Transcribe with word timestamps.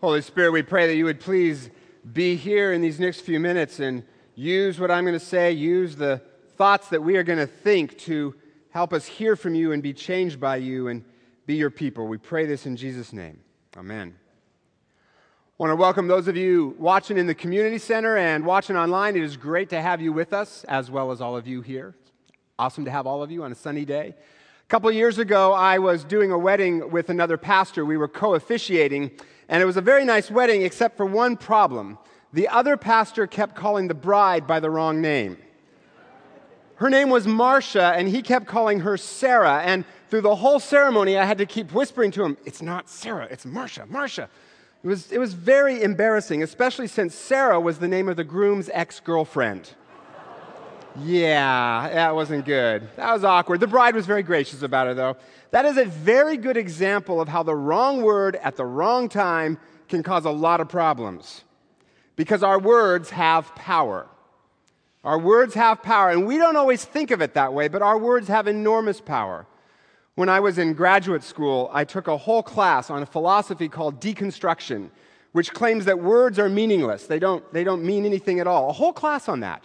Holy 0.00 0.22
Spirit, 0.22 0.52
we 0.52 0.62
pray 0.62 0.86
that 0.86 0.96
you 0.96 1.04
would 1.04 1.20
please 1.20 1.68
be 2.10 2.34
here 2.34 2.72
in 2.72 2.80
these 2.80 2.98
next 2.98 3.20
few 3.20 3.38
minutes 3.38 3.80
and 3.80 4.02
use 4.34 4.80
what 4.80 4.90
I'm 4.90 5.04
going 5.04 5.12
to 5.12 5.22
say, 5.22 5.52
use 5.52 5.94
the 5.94 6.22
thoughts 6.56 6.88
that 6.88 7.02
we 7.02 7.18
are 7.18 7.22
going 7.22 7.38
to 7.38 7.46
think 7.46 7.98
to 7.98 8.34
help 8.70 8.94
us 8.94 9.04
hear 9.04 9.36
from 9.36 9.54
you 9.54 9.72
and 9.72 9.82
be 9.82 9.92
changed 9.92 10.40
by 10.40 10.56
you 10.56 10.88
and 10.88 11.04
be 11.44 11.56
your 11.56 11.68
people. 11.68 12.06
We 12.06 12.16
pray 12.16 12.46
this 12.46 12.64
in 12.64 12.76
Jesus' 12.78 13.12
name. 13.12 13.40
Amen. 13.76 14.14
I 14.16 15.52
want 15.58 15.70
to 15.70 15.76
welcome 15.76 16.08
those 16.08 16.28
of 16.28 16.36
you 16.36 16.74
watching 16.78 17.18
in 17.18 17.26
the 17.26 17.34
community 17.34 17.76
center 17.76 18.16
and 18.16 18.46
watching 18.46 18.78
online. 18.78 19.16
It 19.16 19.22
is 19.22 19.36
great 19.36 19.68
to 19.68 19.82
have 19.82 20.00
you 20.00 20.14
with 20.14 20.32
us, 20.32 20.64
as 20.64 20.90
well 20.90 21.10
as 21.10 21.20
all 21.20 21.36
of 21.36 21.46
you 21.46 21.60
here. 21.60 21.94
Awesome 22.58 22.86
to 22.86 22.90
have 22.90 23.06
all 23.06 23.22
of 23.22 23.30
you 23.30 23.44
on 23.44 23.52
a 23.52 23.54
sunny 23.54 23.84
day. 23.84 24.14
Couple 24.70 24.88
years 24.92 25.18
ago, 25.18 25.52
I 25.52 25.80
was 25.80 26.04
doing 26.04 26.30
a 26.30 26.38
wedding 26.38 26.92
with 26.92 27.10
another 27.10 27.36
pastor. 27.36 27.84
We 27.84 27.96
were 27.96 28.06
co 28.06 28.36
officiating, 28.36 29.10
and 29.48 29.60
it 29.60 29.66
was 29.66 29.76
a 29.76 29.80
very 29.80 30.04
nice 30.04 30.30
wedding, 30.30 30.62
except 30.62 30.96
for 30.96 31.04
one 31.04 31.36
problem. 31.36 31.98
The 32.32 32.46
other 32.46 32.76
pastor 32.76 33.26
kept 33.26 33.56
calling 33.56 33.88
the 33.88 33.94
bride 33.94 34.46
by 34.46 34.60
the 34.60 34.70
wrong 34.70 35.00
name. 35.00 35.38
Her 36.76 36.88
name 36.88 37.10
was 37.10 37.26
Marcia, 37.26 37.94
and 37.96 38.08
he 38.08 38.22
kept 38.22 38.46
calling 38.46 38.78
her 38.78 38.96
Sarah. 38.96 39.60
And 39.64 39.84
through 40.08 40.20
the 40.20 40.36
whole 40.36 40.60
ceremony, 40.60 41.18
I 41.18 41.24
had 41.24 41.38
to 41.38 41.46
keep 41.46 41.72
whispering 41.72 42.12
to 42.12 42.22
him, 42.22 42.36
It's 42.44 42.62
not 42.62 42.88
Sarah, 42.88 43.26
it's 43.28 43.44
Marcia, 43.44 43.86
Marcia. 43.86 44.30
It 44.84 44.86
was, 44.86 45.10
it 45.10 45.18
was 45.18 45.34
very 45.34 45.82
embarrassing, 45.82 46.44
especially 46.44 46.86
since 46.86 47.12
Sarah 47.12 47.60
was 47.60 47.80
the 47.80 47.88
name 47.88 48.08
of 48.08 48.14
the 48.14 48.22
groom's 48.22 48.70
ex 48.72 49.00
girlfriend. 49.00 49.74
Yeah, 50.98 51.88
that 51.92 52.14
wasn't 52.14 52.44
good. 52.44 52.88
That 52.96 53.12
was 53.12 53.24
awkward. 53.24 53.60
The 53.60 53.66
bride 53.66 53.94
was 53.94 54.06
very 54.06 54.22
gracious 54.22 54.62
about 54.62 54.88
it, 54.88 54.96
though. 54.96 55.16
That 55.52 55.64
is 55.64 55.76
a 55.76 55.84
very 55.84 56.36
good 56.36 56.56
example 56.56 57.20
of 57.20 57.28
how 57.28 57.42
the 57.42 57.54
wrong 57.54 58.02
word 58.02 58.36
at 58.36 58.56
the 58.56 58.64
wrong 58.64 59.08
time 59.08 59.58
can 59.88 60.02
cause 60.02 60.24
a 60.24 60.30
lot 60.30 60.60
of 60.60 60.68
problems. 60.68 61.44
Because 62.16 62.42
our 62.42 62.58
words 62.58 63.10
have 63.10 63.54
power. 63.54 64.06
Our 65.02 65.18
words 65.18 65.54
have 65.54 65.82
power, 65.82 66.10
and 66.10 66.26
we 66.26 66.36
don't 66.36 66.56
always 66.56 66.84
think 66.84 67.10
of 67.10 67.22
it 67.22 67.34
that 67.34 67.54
way, 67.54 67.68
but 67.68 67.80
our 67.82 67.96
words 67.96 68.28
have 68.28 68.46
enormous 68.46 69.00
power. 69.00 69.46
When 70.14 70.28
I 70.28 70.40
was 70.40 70.58
in 70.58 70.74
graduate 70.74 71.22
school, 71.22 71.70
I 71.72 71.84
took 71.84 72.08
a 72.08 72.16
whole 72.16 72.42
class 72.42 72.90
on 72.90 73.02
a 73.02 73.06
philosophy 73.06 73.68
called 73.68 74.00
deconstruction, 74.00 74.90
which 75.32 75.54
claims 75.54 75.86
that 75.86 75.98
words 75.98 76.38
are 76.38 76.48
meaningless. 76.50 77.06
They 77.06 77.18
don't, 77.18 77.50
they 77.54 77.64
don't 77.64 77.82
mean 77.82 78.04
anything 78.04 78.40
at 78.40 78.46
all. 78.46 78.68
A 78.68 78.72
whole 78.72 78.92
class 78.92 79.28
on 79.28 79.40
that. 79.40 79.64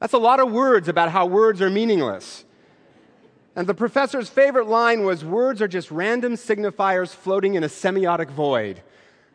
That's 0.00 0.12
a 0.12 0.18
lot 0.18 0.40
of 0.40 0.52
words 0.52 0.88
about 0.88 1.10
how 1.10 1.26
words 1.26 1.60
are 1.60 1.70
meaningless. 1.70 2.44
And 3.56 3.66
the 3.66 3.74
professor's 3.74 4.28
favorite 4.28 4.68
line 4.68 5.02
was 5.02 5.24
words 5.24 5.60
are 5.60 5.68
just 5.68 5.90
random 5.90 6.34
signifiers 6.34 7.14
floating 7.14 7.54
in 7.54 7.64
a 7.64 7.68
semiotic 7.68 8.30
void. 8.30 8.82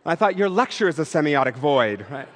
I 0.06 0.16
thought 0.16 0.38
your 0.38 0.50
lecture 0.50 0.88
is 0.88 1.00
a 1.00 1.04
semiotic 1.04 1.56
void, 1.56 2.06
right? 2.10 2.28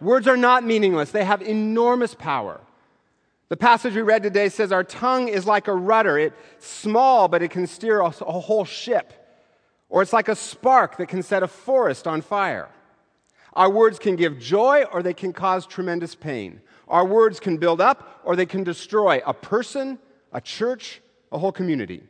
words 0.00 0.28
are 0.28 0.36
not 0.36 0.64
meaningless, 0.64 1.10
they 1.10 1.24
have 1.24 1.40
enormous 1.40 2.14
power. 2.14 2.60
The 3.48 3.56
passage 3.56 3.94
we 3.94 4.02
read 4.02 4.22
today 4.22 4.48
says 4.48 4.72
our 4.72 4.84
tongue 4.84 5.28
is 5.28 5.46
like 5.46 5.68
a 5.68 5.74
rudder. 5.74 6.18
It's 6.18 6.34
small, 6.66 7.28
but 7.28 7.42
it 7.42 7.50
can 7.50 7.66
steer 7.66 8.00
a, 8.00 8.10
whole 8.10 8.64
ship. 8.64 9.12
Or 9.88 10.02
it's 10.02 10.12
like 10.12 10.28
a 10.28 10.36
spark 10.36 10.96
that 10.96 11.08
can 11.08 11.22
set 11.22 11.42
a 11.42 11.48
forest 11.48 12.06
on 12.06 12.20
fire. 12.20 12.68
Our 13.52 13.70
words 13.70 13.98
can 13.98 14.16
give 14.16 14.38
joy 14.38 14.84
or 14.90 15.02
they 15.02 15.14
can 15.14 15.32
cause 15.32 15.66
tremendous 15.66 16.14
pain. 16.14 16.60
Our 16.88 17.04
words 17.04 17.40
can 17.40 17.56
build 17.56 17.80
up 17.80 18.20
or 18.24 18.36
they 18.36 18.46
can 18.46 18.64
destroy 18.64 19.20
a 19.26 19.34
person, 19.34 19.98
a 20.32 20.40
church, 20.40 21.00
a 21.32 21.38
whole 21.38 21.52
community. 21.52 22.02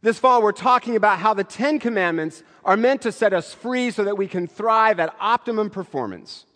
This 0.00 0.18
fall, 0.18 0.42
we're 0.42 0.52
talking 0.52 0.94
about 0.94 1.18
how 1.18 1.34
the 1.34 1.44
Ten 1.44 1.78
Commandments 1.78 2.42
are 2.64 2.76
meant 2.76 3.02
to 3.02 3.12
set 3.12 3.32
us 3.32 3.52
free 3.52 3.90
so 3.90 4.04
that 4.04 4.16
we 4.16 4.28
can 4.28 4.46
thrive 4.46 5.00
at 5.00 5.14
optimum 5.18 5.70
performance. 5.70 6.46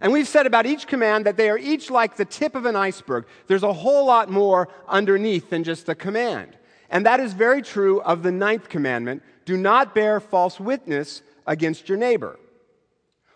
And 0.00 0.12
we've 0.12 0.28
said 0.28 0.46
about 0.46 0.66
each 0.66 0.86
command 0.86 1.26
that 1.26 1.36
they 1.36 1.50
are 1.50 1.58
each 1.58 1.90
like 1.90 2.16
the 2.16 2.24
tip 2.24 2.54
of 2.54 2.66
an 2.66 2.76
iceberg. 2.76 3.26
There's 3.46 3.62
a 3.62 3.72
whole 3.72 4.06
lot 4.06 4.30
more 4.30 4.68
underneath 4.86 5.50
than 5.50 5.64
just 5.64 5.86
the 5.86 5.94
command. 5.94 6.56
And 6.90 7.04
that 7.06 7.20
is 7.20 7.32
very 7.32 7.62
true 7.62 8.00
of 8.02 8.22
the 8.22 8.32
ninth 8.32 8.68
commandment 8.68 9.22
do 9.44 9.56
not 9.56 9.94
bear 9.94 10.20
false 10.20 10.60
witness 10.60 11.22
against 11.46 11.88
your 11.88 11.98
neighbor, 11.98 12.38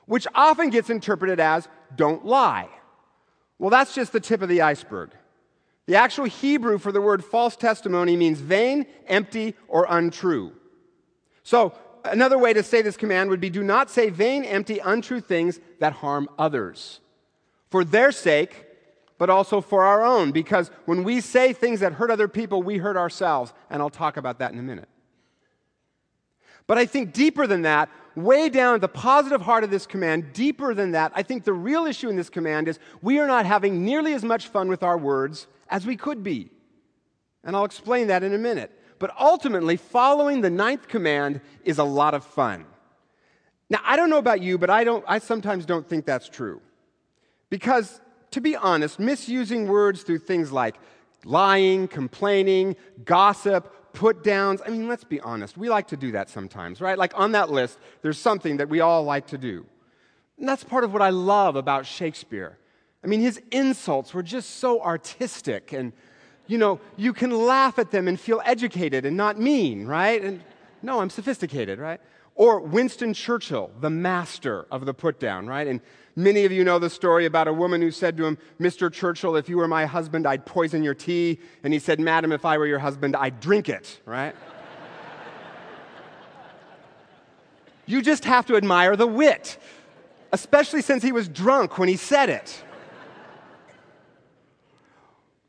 which 0.05 0.27
often 0.35 0.69
gets 0.69 0.91
interpreted 0.91 1.41
as 1.41 1.69
don't 1.97 2.25
lie. 2.27 2.69
Well, 3.63 3.71
that's 3.71 3.95
just 3.95 4.13
the 4.13 4.19
tip 4.19 4.43
of 4.43 4.49
the 4.49 4.63
iceberg. 4.63 5.13
The 5.87 5.95
actual 5.95 6.25
Hebrew 6.25 6.79
for 6.79 6.91
the 6.91 7.01
word 7.01 7.25
false 7.25 7.55
testimony 7.55 8.17
means 8.17 8.41
vain, 8.41 8.87
empty, 9.07 9.55
or 9.69 9.87
untrue. 9.89 10.51
So, 11.45 11.73
another 12.05 12.39
way 12.39 12.53
to 12.55 12.65
say 12.65 12.83
this 12.83 12.97
command 12.97 13.31
would 13.31 13.39
be 13.39 13.51
do 13.51 13.63
not 13.63 13.89
say 13.89 14.11
vain, 14.11 14.43
empty, 14.43 14.81
untrue 14.81 15.21
things 15.21 15.61
that 15.79 15.93
harm 15.93 16.29
others 16.41 16.99
for 17.71 17.85
their 17.85 18.11
sake, 18.11 18.67
but 19.17 19.31
also 19.31 19.61
for 19.61 19.85
our 19.85 20.03
own. 20.03 20.33
Because 20.33 20.73
when 20.87 21.05
we 21.05 21.21
say 21.21 21.53
things 21.53 21.79
that 21.79 21.93
hurt 21.93 22.11
other 22.11 22.27
people, 22.27 22.65
we 22.65 22.79
hurt 22.79 22.97
ourselves. 22.97 23.53
And 23.71 23.81
I'll 23.81 23.91
talk 23.91 24.17
about 24.17 24.41
that 24.41 24.53
in 24.53 24.59
a 24.59 24.63
minute. 24.63 24.89
But 26.67 26.79
I 26.79 26.87
think 26.87 27.13
deeper 27.13 27.47
than 27.47 27.63
that, 27.63 27.89
way 28.15 28.49
down 28.49 28.75
at 28.75 28.81
the 28.81 28.89
positive 28.89 29.43
heart 29.43 29.65
of 29.65 29.71
this 29.71 29.87
command, 29.87 30.33
deeper 30.33 30.75
than 30.75 30.93
that, 30.93 31.13
I 31.15 31.23
think 31.23 31.45
the 31.45 31.53
real 31.53 31.87
issue 31.87 32.09
in 32.09 32.17
this 32.17 32.31
command 32.31 32.69
is 32.69 32.79
we 33.01 33.19
are 33.19 33.27
not 33.27 33.47
having 33.47 33.85
nearly 33.85 34.15
as 34.15 34.23
much 34.23 34.49
fun 34.49 34.69
with 34.69 34.83
our 34.83 34.99
words 34.99 35.47
as 35.69 35.87
we 35.87 35.97
could 35.97 36.23
be. 36.23 36.51
And 37.45 37.57
I'll 37.57 37.65
explain 37.65 38.09
that 38.09 38.23
in 38.23 38.33
a 38.35 38.39
minute. 38.39 38.71
But 38.99 39.11
ultimately, 39.19 39.77
following 39.77 40.43
the 40.43 40.51
ninth 40.51 40.87
command 40.87 41.41
is 41.65 41.79
a 41.79 41.85
lot 41.85 42.15
of 42.15 42.25
fun. 42.25 42.67
Now, 43.69 43.81
I 43.85 43.97
don't 43.97 44.11
know 44.11 44.19
about 44.19 44.43
you, 44.43 44.59
but 44.59 44.71
I, 44.71 44.85
don't, 44.85 45.05
I 45.09 45.19
sometimes 45.19 45.67
don't 45.67 45.89
think 45.89 46.05
that's 46.05 46.29
true. 46.29 46.61
Because, 47.51 48.01
to 48.31 48.41
be 48.41 48.55
honest, 48.55 49.01
misusing 49.01 49.67
words 49.67 50.03
through 50.03 50.19
things 50.19 50.53
like 50.53 50.77
lying, 51.25 51.89
complaining, 51.89 52.77
gossip, 53.05 53.75
put 53.93 54.25
downs, 54.25 54.61
I 54.65 54.71
mean, 54.71 54.89
let's 54.89 55.05
be 55.05 55.21
honest, 55.21 55.57
we 55.57 55.69
like 55.69 55.89
to 55.89 55.97
do 55.97 56.13
that 56.13 56.31
sometimes, 56.31 56.81
right? 56.81 56.99
Like 56.99 57.13
on 57.19 57.33
that 57.33 57.51
list, 57.51 57.79
there's 58.03 58.19
something 58.19 58.59
that 58.59 58.69
we 58.69 58.81
all 58.81 59.05
like 59.05 59.29
to 59.29 59.39
do. 59.39 59.67
And 60.39 60.49
that's 60.49 60.65
part 60.65 60.85
of 60.85 60.93
what 60.93 61.03
I 61.03 61.11
love 61.11 61.57
about 61.57 61.87
Shakespeare. 61.87 62.59
I 63.05 63.07
mean, 63.07 63.21
his 63.21 63.41
insults 63.51 64.15
were 64.15 64.23
just 64.23 64.59
so 64.59 64.81
artistic 64.83 65.73
and 65.73 65.93
you 66.47 66.59
know, 66.59 66.81
you 66.97 67.13
can 67.13 67.31
laugh 67.31 67.79
at 67.79 67.91
them 67.91 68.09
and 68.09 68.19
feel 68.19 68.43
educated 68.45 69.07
and 69.07 69.17
not 69.17 69.39
mean, 69.39 69.87
right? 69.87 70.23
And 70.23 70.43
no, 70.83 71.01
I'm 71.01 71.11
sophisticated, 71.11 71.79
right? 71.79 72.01
Or 72.35 72.61
Winston 72.61 73.15
Churchill, 73.15 73.71
the 73.81 73.91
master 73.91 74.67
of 74.71 74.85
the 74.85 74.93
put 74.93 75.21
down, 75.21 75.47
right? 75.47 75.67
And 75.67 75.81
many 76.17 76.45
of 76.45 76.53
you 76.53 76.65
know 76.65 76.79
the 76.79 76.91
story 76.91 77.27
about 77.27 77.49
a 77.49 77.53
woman 77.53 77.81
who 77.81 77.91
said 77.91 78.17
to 78.17 78.27
him, 78.27 78.39
Mr. 78.61 78.93
Churchill, 78.93 79.37
if 79.37 79.49
you 79.49 79.57
were 79.57 79.69
my 79.69 79.87
husband, 79.87 80.27
I'd 80.27 80.45
poison 80.47 80.83
your 80.83 80.95
tea. 80.95 81.41
And 81.63 81.73
he 81.73 81.79
said, 81.79 82.01
Madam, 82.01 82.33
if 82.33 82.45
I 82.45 82.59
were 82.59 82.67
your 82.67 82.79
husband, 82.79 83.17
I'd 83.17 83.41
drink 83.41 83.69
it, 83.69 84.01
right? 84.05 84.35
you 87.87 88.03
just 88.03 88.25
have 88.25 88.47
to 88.47 88.57
admire 88.57 88.97
the 88.97 89.07
wit, 89.07 89.59
especially 90.33 90.83
since 90.83 91.03
he 91.03 91.13
was 91.13 91.29
drunk 91.29 91.79
when 91.79 91.89
he 91.89 91.97
said 91.97 92.29
it. 92.29 92.63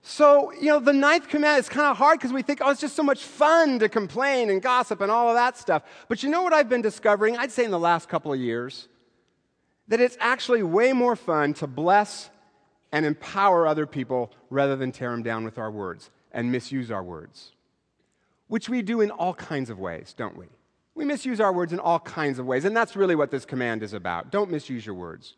So, 0.06 0.52
you 0.52 0.68
know, 0.68 0.82
the 0.82 0.92
ninth 0.92 1.30
command 1.30 1.62
is 1.62 1.70
kind 1.70 1.88
of 1.88 1.96
hard 1.96 2.20
because 2.20 2.34
we 2.34 2.42
think, 2.42 2.60
oh, 2.62 2.72
it's 2.72 2.82
just 2.82 2.94
so 2.94 3.04
much 3.04 3.24
fun 3.24 3.80
to 3.80 3.88
complain 3.88 4.50
and 4.50 4.62
gossip 4.62 5.00
and 5.00 5.10
all 5.10 5.30
of 5.30 5.36
that 5.36 5.58
stuff. 5.58 5.84
But 6.10 6.24
you 6.24 6.30
know 6.30 6.42
what 6.42 6.52
I've 6.52 6.68
been 6.68 6.82
discovering, 6.82 7.38
I'd 7.38 7.52
say 7.54 7.64
in 7.64 7.72
the 7.72 7.80
last 7.80 8.10
couple 8.10 8.34
of 8.34 8.40
years? 8.40 8.90
That 9.94 10.02
it's 10.02 10.18
actually 10.20 10.64
way 10.64 10.92
more 10.92 11.16
fun 11.16 11.54
to 11.54 11.68
bless 11.68 12.32
and 12.92 13.06
empower 13.06 13.68
other 13.68 13.86
people 13.86 14.32
rather 14.50 14.76
than 14.76 14.92
tear 14.92 15.12
them 15.12 15.22
down 15.22 15.46
with 15.46 15.60
our 15.60 15.70
words 15.70 16.10
and 16.32 16.52
misuse 16.52 16.90
our 16.90 17.04
words. 17.04 17.52
Which 18.48 18.68
we 18.68 18.82
do 18.82 19.02
in 19.02 19.12
all 19.12 19.36
kinds 19.36 19.70
of 19.70 19.78
ways, 19.78 20.16
don't 20.18 20.36
we? 20.36 20.48
We 20.96 21.06
misuse 21.06 21.40
our 21.40 21.54
words 21.54 21.74
in 21.74 21.80
all 21.80 22.00
kinds 22.00 22.40
of 22.40 22.48
ways, 22.48 22.66
and 22.66 22.76
that's 22.76 22.96
really 22.96 23.14
what 23.14 23.30
this 23.30 23.46
command 23.46 23.84
is 23.84 23.94
about. 23.94 24.32
Don't 24.32 24.50
misuse 24.50 24.84
your 24.84 24.96
words. 24.96 25.36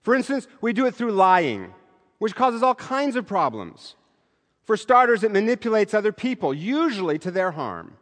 For 0.00 0.14
instance, 0.14 0.48
we 0.62 0.72
do 0.72 0.86
it 0.86 0.94
through 0.94 1.12
lying 1.12 1.74
which 2.18 2.34
causes 2.34 2.62
all 2.62 2.74
kinds 2.74 3.14
of 3.14 3.26
problems. 3.26 3.94
For 4.64 4.78
starters, 4.78 5.22
it 5.22 5.32
manipulates 5.32 5.92
other 5.92 6.12
people, 6.12 6.54
usually 6.54 7.18
to 7.18 7.30
their 7.30 7.50
harm. 7.50 7.98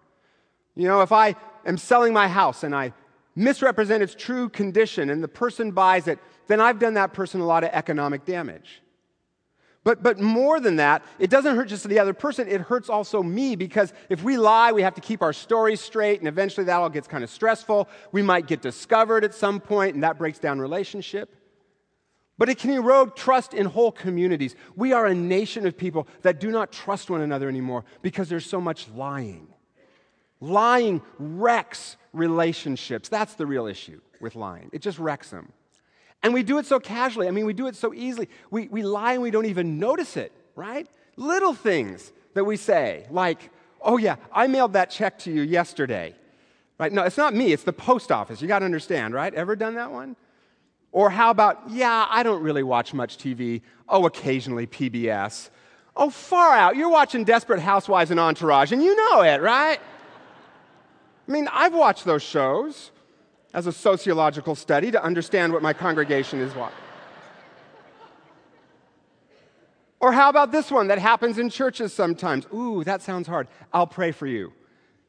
You 0.76 0.86
know, 0.86 1.02
if 1.02 1.10
I 1.10 1.34
am 1.66 1.78
selling 1.78 2.12
my 2.12 2.28
house 2.28 2.62
and 2.62 2.76
I 2.76 2.92
misrepresent 3.34 4.02
its 4.02 4.14
true 4.14 4.48
condition 4.48 5.10
and 5.10 5.22
the 5.22 5.28
person 5.28 5.72
buys 5.72 6.08
it, 6.08 6.18
then 6.46 6.60
I've 6.60 6.78
done 6.78 6.94
that 6.94 7.12
person 7.12 7.40
a 7.40 7.46
lot 7.46 7.64
of 7.64 7.70
economic 7.72 8.24
damage. 8.24 8.82
But, 9.82 10.02
but 10.02 10.20
more 10.20 10.60
than 10.60 10.76
that, 10.76 11.02
it 11.18 11.30
doesn't 11.30 11.56
hurt 11.56 11.68
just 11.68 11.88
the 11.88 11.98
other 11.98 12.12
person, 12.12 12.48
it 12.48 12.60
hurts 12.60 12.90
also 12.90 13.22
me 13.22 13.56
because 13.56 13.94
if 14.10 14.22
we 14.22 14.36
lie, 14.36 14.72
we 14.72 14.82
have 14.82 14.94
to 14.94 15.00
keep 15.00 15.22
our 15.22 15.32
stories 15.32 15.80
straight, 15.80 16.18
and 16.18 16.28
eventually 16.28 16.66
that 16.66 16.76
all 16.76 16.90
gets 16.90 17.08
kind 17.08 17.24
of 17.24 17.30
stressful. 17.30 17.88
We 18.12 18.20
might 18.20 18.46
get 18.46 18.60
discovered 18.60 19.24
at 19.24 19.34
some 19.34 19.58
point, 19.58 19.94
and 19.94 20.04
that 20.04 20.18
breaks 20.18 20.38
down 20.38 20.60
relationship 20.60 21.34
but 22.40 22.48
it 22.48 22.56
can 22.56 22.70
erode 22.70 23.14
trust 23.16 23.52
in 23.52 23.66
whole 23.66 23.92
communities. 23.92 24.56
We 24.74 24.94
are 24.94 25.04
a 25.04 25.14
nation 25.14 25.66
of 25.66 25.76
people 25.76 26.08
that 26.22 26.40
do 26.40 26.50
not 26.50 26.72
trust 26.72 27.10
one 27.10 27.20
another 27.20 27.50
anymore 27.50 27.84
because 28.00 28.30
there's 28.30 28.46
so 28.46 28.62
much 28.62 28.88
lying. 28.88 29.52
Lying 30.40 31.02
wrecks 31.18 31.96
relationships. 32.12 33.08
That's 33.08 33.34
the 33.34 33.46
real 33.46 33.66
issue 33.66 34.00
with 34.20 34.36
lying. 34.36 34.70
It 34.72 34.82
just 34.82 34.98
wrecks 34.98 35.30
them. 35.30 35.52
And 36.22 36.34
we 36.34 36.42
do 36.42 36.58
it 36.58 36.66
so 36.66 36.78
casually. 36.78 37.28
I 37.28 37.30
mean, 37.30 37.46
we 37.46 37.52
do 37.52 37.66
it 37.66 37.76
so 37.76 37.94
easily. 37.94 38.28
We, 38.50 38.68
we 38.68 38.82
lie 38.82 39.14
and 39.14 39.22
we 39.22 39.30
don't 39.30 39.46
even 39.46 39.78
notice 39.78 40.16
it, 40.16 40.32
right? 40.54 40.86
Little 41.16 41.54
things 41.54 42.12
that 42.34 42.44
we 42.44 42.56
say, 42.56 43.06
like, 43.10 43.50
oh, 43.80 43.96
yeah, 43.96 44.16
I 44.32 44.46
mailed 44.46 44.74
that 44.74 44.90
check 44.90 45.18
to 45.20 45.32
you 45.32 45.42
yesterday. 45.42 46.14
Right? 46.78 46.92
No, 46.92 47.04
it's 47.04 47.16
not 47.16 47.34
me, 47.34 47.52
it's 47.52 47.62
the 47.62 47.72
post 47.72 48.10
office. 48.12 48.40
You 48.40 48.48
got 48.48 48.60
to 48.60 48.64
understand, 48.64 49.14
right? 49.14 49.32
Ever 49.34 49.56
done 49.56 49.74
that 49.74 49.90
one? 49.92 50.16
Or 50.92 51.10
how 51.10 51.30
about, 51.30 51.70
yeah, 51.70 52.06
I 52.08 52.22
don't 52.22 52.42
really 52.42 52.62
watch 52.62 52.92
much 52.92 53.16
TV. 53.16 53.62
Oh, 53.88 54.06
occasionally 54.06 54.66
PBS. 54.66 55.50
Oh, 55.96 56.10
far 56.10 56.54
out. 56.54 56.76
You're 56.76 56.88
watching 56.88 57.24
Desperate 57.24 57.60
Housewives 57.60 58.10
and 58.10 58.18
Entourage, 58.18 58.72
and 58.72 58.82
you 58.82 58.96
know 58.96 59.22
it, 59.22 59.40
right? 59.40 59.78
I 61.30 61.32
mean, 61.32 61.48
I've 61.52 61.74
watched 61.74 62.04
those 62.04 62.24
shows 62.24 62.90
as 63.54 63.68
a 63.68 63.72
sociological 63.72 64.56
study 64.56 64.90
to 64.90 65.00
understand 65.00 65.52
what 65.52 65.62
my 65.62 65.72
congregation 65.72 66.40
is 66.40 66.52
watching. 66.56 66.76
Or 70.00 70.10
how 70.10 70.28
about 70.28 70.50
this 70.50 70.72
one 70.72 70.88
that 70.88 70.98
happens 70.98 71.38
in 71.38 71.48
churches 71.48 71.92
sometimes? 71.92 72.46
Ooh, 72.52 72.82
that 72.82 73.00
sounds 73.00 73.28
hard. 73.28 73.46
I'll 73.72 73.86
pray 73.86 74.10
for 74.10 74.26
you. 74.26 74.52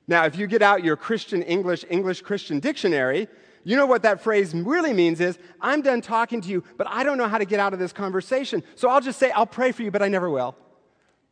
Now, 0.07 0.25
if 0.25 0.37
you 0.37 0.45
get 0.45 0.61
out 0.61 0.83
your 0.83 0.95
Christian 0.95 1.41
English, 1.41 1.85
English 1.89 2.21
Christian 2.21 2.59
dictionary, 2.59 3.27
you 3.63 3.75
know 3.75 3.87
what 3.87 4.03
that 4.03 4.21
phrase 4.21 4.53
really 4.53 4.93
means 4.93 5.21
is 5.21 5.39
I'm 5.59 5.81
done 5.81 6.01
talking 6.01 6.39
to 6.41 6.49
you, 6.49 6.63
but 6.77 6.85
I 6.87 7.03
don't 7.03 7.17
know 7.17 7.27
how 7.27 7.39
to 7.39 7.45
get 7.45 7.59
out 7.59 7.73
of 7.73 7.79
this 7.79 7.93
conversation. 7.93 8.61
So 8.75 8.89
I'll 8.89 9.01
just 9.01 9.17
say, 9.17 9.31
I'll 9.31 9.47
pray 9.47 9.71
for 9.71 9.81
you, 9.81 9.89
but 9.89 10.03
I 10.03 10.07
never 10.07 10.29
will. 10.29 10.55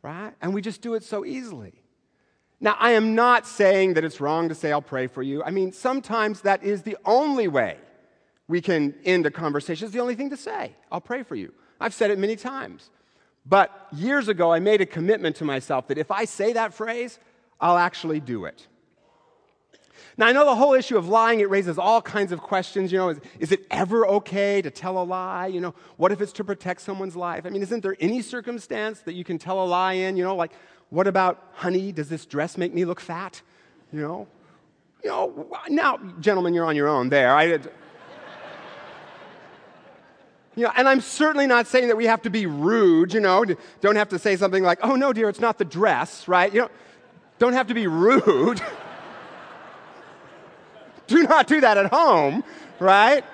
Right? 0.02 0.32
And 0.42 0.52
we 0.52 0.60
just 0.60 0.82
do 0.82 0.94
it 0.94 1.04
so 1.04 1.24
easily. 1.24 1.79
Now, 2.60 2.76
I 2.78 2.92
am 2.92 3.14
not 3.14 3.46
saying 3.46 3.94
that 3.94 4.04
it's 4.04 4.20
wrong 4.20 4.50
to 4.50 4.54
say, 4.54 4.70
I'll 4.70 4.82
pray 4.82 5.06
for 5.06 5.22
you. 5.22 5.42
I 5.42 5.50
mean, 5.50 5.72
sometimes 5.72 6.42
that 6.42 6.62
is 6.62 6.82
the 6.82 6.96
only 7.06 7.48
way 7.48 7.78
we 8.48 8.60
can 8.60 8.94
end 9.04 9.24
a 9.24 9.30
conversation. 9.30 9.86
It's 9.86 9.94
the 9.94 10.00
only 10.00 10.14
thing 10.14 10.30
to 10.30 10.36
say. 10.36 10.74
I'll 10.92 11.00
pray 11.00 11.22
for 11.22 11.36
you. 11.36 11.54
I've 11.80 11.94
said 11.94 12.10
it 12.10 12.18
many 12.18 12.36
times. 12.36 12.90
But 13.46 13.88
years 13.92 14.28
ago, 14.28 14.52
I 14.52 14.60
made 14.60 14.82
a 14.82 14.86
commitment 14.86 15.36
to 15.36 15.44
myself 15.44 15.88
that 15.88 15.96
if 15.96 16.10
I 16.10 16.26
say 16.26 16.52
that 16.52 16.74
phrase, 16.74 17.18
I'll 17.60 17.78
actually 17.78 18.20
do 18.20 18.44
it. 18.44 18.66
Now, 20.16 20.26
I 20.26 20.32
know 20.32 20.44
the 20.44 20.54
whole 20.54 20.74
issue 20.74 20.98
of 20.98 21.08
lying, 21.08 21.40
it 21.40 21.48
raises 21.48 21.78
all 21.78 22.02
kinds 22.02 22.32
of 22.32 22.40
questions. 22.40 22.92
You 22.92 22.98
know, 22.98 23.08
is, 23.10 23.20
is, 23.38 23.52
it 23.52 23.66
ever 23.70 24.06
okay 24.06 24.60
to 24.60 24.70
tell 24.70 25.00
a 25.00 25.04
lie? 25.04 25.46
You 25.46 25.60
know, 25.60 25.74
what 25.96 26.12
if 26.12 26.20
it's 26.20 26.32
to 26.32 26.44
protect 26.44 26.82
someone's 26.82 27.16
life? 27.16 27.46
I 27.46 27.48
mean, 27.48 27.62
isn't 27.62 27.82
there 27.82 27.96
any 28.00 28.20
circumstance 28.20 29.00
that 29.00 29.14
you 29.14 29.24
can 29.24 29.38
tell 29.38 29.62
a 29.62 29.64
lie 29.64 29.94
in? 29.94 30.16
You 30.16 30.24
know, 30.24 30.36
like, 30.36 30.52
what 30.90 31.06
about, 31.06 31.42
honey, 31.54 31.92
does 31.92 32.08
this 32.08 32.26
dress 32.26 32.58
make 32.58 32.74
me 32.74 32.84
look 32.84 33.00
fat? 33.00 33.40
You 33.92 34.00
know, 34.00 34.28
you 35.02 35.10
know, 35.10 35.58
now, 35.68 35.98
gentlemen, 36.20 36.52
you're 36.52 36.66
on 36.66 36.76
your 36.76 36.88
own 36.88 37.08
there. 37.08 37.34
I, 37.34 37.44
you 40.56 40.56
know, 40.56 40.72
and 40.76 40.88
I'm 40.88 41.00
certainly 41.00 41.46
not 41.46 41.66
saying 41.66 41.88
that 41.88 41.96
we 41.96 42.06
have 42.06 42.22
to 42.22 42.30
be 42.30 42.46
rude, 42.46 43.14
you 43.14 43.20
know, 43.20 43.44
don't 43.80 43.96
have 43.96 44.08
to 44.10 44.18
say 44.18 44.36
something 44.36 44.62
like, 44.62 44.80
oh 44.82 44.96
no, 44.96 45.12
dear, 45.12 45.28
it's 45.28 45.40
not 45.40 45.58
the 45.58 45.64
dress, 45.64 46.28
right? 46.28 46.52
You 46.52 46.62
know, 46.62 46.70
don't 47.38 47.52
have 47.52 47.68
to 47.68 47.74
be 47.74 47.86
rude. 47.86 48.60
do 51.06 51.22
not 51.22 51.46
do 51.46 51.60
that 51.60 51.78
at 51.78 51.86
home, 51.86 52.44
right? 52.78 53.24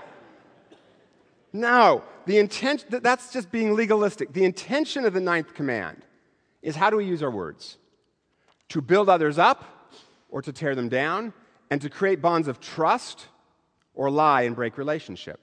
No, 1.52 2.04
the 2.26 2.38
intent, 2.38 2.84
that's 2.90 3.32
just 3.32 3.50
being 3.50 3.74
legalistic. 3.74 4.32
The 4.32 4.44
intention 4.44 5.06
of 5.06 5.14
the 5.14 5.20
ninth 5.20 5.54
command 5.54 6.02
is 6.66 6.74
how 6.74 6.90
do 6.90 6.96
we 6.96 7.04
use 7.04 7.22
our 7.22 7.30
words? 7.30 7.78
To 8.70 8.82
build 8.82 9.08
others 9.08 9.38
up 9.38 9.64
or 10.28 10.42
to 10.42 10.52
tear 10.52 10.74
them 10.74 10.88
down, 10.88 11.32
and 11.70 11.80
to 11.80 11.88
create 11.88 12.20
bonds 12.20 12.48
of 12.48 12.60
trust 12.60 13.28
or 13.94 14.10
lie 14.10 14.42
and 14.42 14.54
break 14.56 14.76
relationship. 14.76 15.40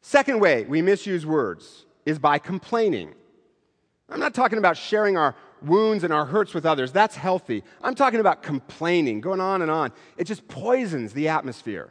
Second 0.00 0.40
way 0.40 0.64
we 0.64 0.80
misuse 0.80 1.26
words 1.26 1.84
is 2.06 2.18
by 2.18 2.38
complaining. 2.38 3.14
I'm 4.08 4.20
not 4.20 4.34
talking 4.34 4.58
about 4.58 4.76
sharing 4.76 5.16
our 5.16 5.34
wounds 5.60 6.04
and 6.04 6.12
our 6.12 6.24
hurts 6.24 6.54
with 6.54 6.64
others. 6.64 6.92
That's 6.92 7.16
healthy. 7.16 7.64
I'm 7.82 7.96
talking 7.96 8.20
about 8.20 8.42
complaining, 8.42 9.20
going 9.20 9.40
on 9.40 9.60
and 9.60 9.70
on. 9.70 9.92
It 10.16 10.24
just 10.24 10.46
poisons 10.48 11.12
the 11.12 11.28
atmosphere. 11.28 11.90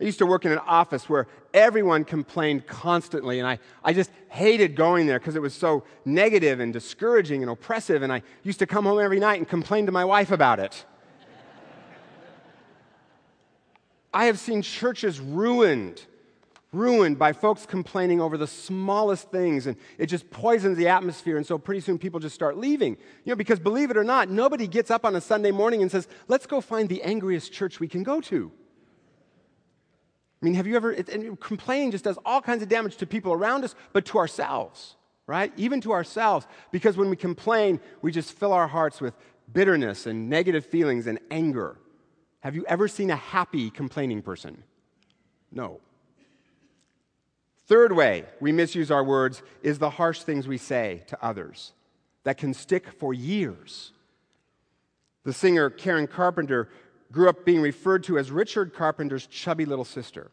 I 0.00 0.04
used 0.04 0.18
to 0.18 0.26
work 0.26 0.46
in 0.46 0.52
an 0.52 0.58
office 0.58 1.08
where 1.08 1.26
everyone 1.52 2.04
complained 2.04 2.66
constantly, 2.66 3.38
and 3.38 3.46
I, 3.46 3.58
I 3.84 3.92
just 3.92 4.10
hated 4.28 4.74
going 4.74 5.06
there 5.06 5.18
because 5.18 5.36
it 5.36 5.42
was 5.42 5.52
so 5.52 5.84
negative 6.06 6.58
and 6.58 6.72
discouraging 6.72 7.42
and 7.42 7.50
oppressive, 7.50 8.02
and 8.02 8.10
I 8.10 8.22
used 8.42 8.60
to 8.60 8.66
come 8.66 8.86
home 8.86 8.98
every 8.98 9.20
night 9.20 9.38
and 9.38 9.46
complain 9.46 9.86
to 9.86 9.92
my 9.92 10.04
wife 10.04 10.30
about 10.30 10.58
it. 10.58 10.86
I 14.12 14.24
have 14.24 14.38
seen 14.38 14.62
churches 14.62 15.20
ruined 15.20 16.06
ruined 16.72 17.18
by 17.18 17.32
folks 17.32 17.66
complaining 17.66 18.20
over 18.20 18.36
the 18.36 18.46
smallest 18.46 19.28
things 19.32 19.66
and 19.66 19.76
it 19.98 20.06
just 20.06 20.30
poisons 20.30 20.76
the 20.76 20.86
atmosphere 20.86 21.36
and 21.36 21.44
so 21.44 21.58
pretty 21.58 21.80
soon 21.80 21.98
people 21.98 22.20
just 22.20 22.32
start 22.32 22.56
leaving 22.56 22.96
you 23.24 23.30
know 23.30 23.34
because 23.34 23.58
believe 23.58 23.90
it 23.90 23.96
or 23.96 24.04
not 24.04 24.30
nobody 24.30 24.68
gets 24.68 24.88
up 24.88 25.04
on 25.04 25.16
a 25.16 25.20
sunday 25.20 25.50
morning 25.50 25.82
and 25.82 25.90
says 25.90 26.06
let's 26.28 26.46
go 26.46 26.60
find 26.60 26.88
the 26.88 27.02
angriest 27.02 27.52
church 27.52 27.80
we 27.80 27.88
can 27.88 28.04
go 28.04 28.20
to 28.20 28.52
i 30.40 30.44
mean 30.44 30.54
have 30.54 30.66
you 30.66 30.76
ever 30.76 30.90
and 30.90 31.38
complaining 31.40 31.90
just 31.90 32.04
does 32.04 32.18
all 32.24 32.40
kinds 32.40 32.62
of 32.62 32.68
damage 32.68 32.96
to 32.96 33.06
people 33.06 33.32
around 33.32 33.64
us 33.64 33.74
but 33.92 34.04
to 34.04 34.18
ourselves 34.18 34.96
right? 35.30 35.52
Even 35.56 35.80
to 35.82 35.92
ourselves 35.92 36.44
because 36.72 36.96
when 36.96 37.08
we 37.08 37.14
complain 37.14 37.78
we 38.02 38.10
just 38.10 38.32
fill 38.32 38.52
our 38.52 38.66
hearts 38.66 39.00
with 39.00 39.14
bitterness 39.52 40.06
and 40.06 40.28
negative 40.28 40.66
feelings 40.66 41.06
and 41.06 41.20
anger. 41.30 41.78
Have 42.40 42.56
you 42.56 42.64
ever 42.66 42.88
seen 42.88 43.10
a 43.10 43.16
happy 43.16 43.70
complaining 43.70 44.22
person? 44.22 44.64
No. 45.52 45.78
Third 47.68 47.92
way 47.92 48.24
we 48.40 48.50
misuse 48.50 48.90
our 48.90 49.04
words 49.04 49.44
is 49.62 49.78
the 49.78 49.90
harsh 49.90 50.22
things 50.22 50.48
we 50.48 50.58
say 50.58 51.04
to 51.06 51.24
others 51.24 51.74
that 52.24 52.36
can 52.36 52.52
stick 52.52 52.88
for 52.98 53.14
years. 53.14 53.92
The 55.22 55.32
singer 55.32 55.70
Karen 55.70 56.08
Carpenter 56.08 56.68
grew 57.12 57.28
up 57.28 57.44
being 57.44 57.60
referred 57.60 58.04
to 58.04 58.18
as 58.18 58.30
Richard 58.30 58.72
Carpenter's 58.72 59.26
chubby 59.26 59.64
little 59.64 59.84
sister. 59.84 60.30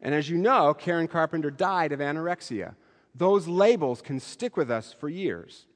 And 0.00 0.14
as 0.14 0.28
you 0.28 0.36
know, 0.36 0.74
Karen 0.74 1.08
Carpenter 1.08 1.50
died 1.50 1.92
of 1.92 2.00
anorexia. 2.00 2.74
Those 3.14 3.48
labels 3.48 4.02
can 4.02 4.20
stick 4.20 4.56
with 4.56 4.70
us 4.70 4.92
for 4.92 5.08
years. 5.08 5.66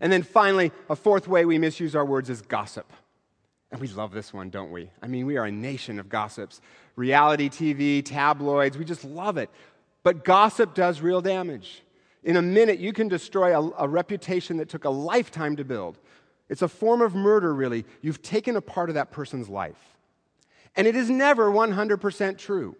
And 0.00 0.12
then 0.12 0.22
finally, 0.22 0.72
a 0.88 0.96
fourth 0.96 1.26
way 1.26 1.44
we 1.44 1.58
misuse 1.58 1.96
our 1.96 2.04
words 2.04 2.30
is 2.30 2.42
gossip. 2.42 2.92
And 3.70 3.80
we 3.80 3.88
love 3.88 4.12
this 4.12 4.32
one, 4.32 4.50
don't 4.50 4.70
we? 4.70 4.90
I 5.02 5.08
mean, 5.08 5.26
we 5.26 5.36
are 5.36 5.46
a 5.46 5.52
nation 5.52 5.98
of 5.98 6.08
gossips. 6.08 6.60
Reality 6.94 7.48
TV, 7.48 8.04
tabloids, 8.04 8.78
we 8.78 8.84
just 8.84 9.04
love 9.04 9.36
it. 9.36 9.50
But 10.04 10.24
gossip 10.24 10.74
does 10.74 11.00
real 11.00 11.20
damage. 11.20 11.82
In 12.22 12.36
a 12.36 12.42
minute, 12.42 12.78
you 12.78 12.92
can 12.92 13.08
destroy 13.08 13.58
a, 13.58 13.72
a, 13.78 13.88
reputation 13.88 14.58
that 14.58 14.68
took 14.68 14.84
a 14.84 14.90
lifetime 14.90 15.56
to 15.56 15.64
build. 15.64 15.98
It's 16.48 16.62
a 16.62 16.68
form 16.68 17.00
of 17.00 17.14
murder, 17.14 17.54
really. 17.54 17.84
You've 18.02 18.22
taken 18.22 18.56
a 18.56 18.60
part 18.60 18.90
of 18.90 18.94
that 18.96 19.10
person's 19.10 19.48
life. 19.48 19.96
And 20.76 20.86
it 20.86 20.96
is 20.96 21.08
never 21.08 21.50
100% 21.50 22.38
true. 22.38 22.76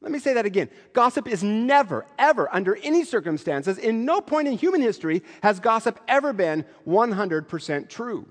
Let 0.00 0.10
me 0.10 0.18
say 0.18 0.34
that 0.34 0.46
again. 0.46 0.68
Gossip 0.92 1.28
is 1.28 1.44
never, 1.44 2.04
ever, 2.18 2.52
under 2.52 2.76
any 2.82 3.04
circumstances, 3.04 3.78
in 3.78 4.04
no 4.04 4.20
point 4.20 4.48
in 4.48 4.58
human 4.58 4.80
history 4.80 5.22
has 5.42 5.60
gossip 5.60 6.00
ever 6.08 6.32
been 6.32 6.64
100% 6.86 7.88
true. 7.88 8.26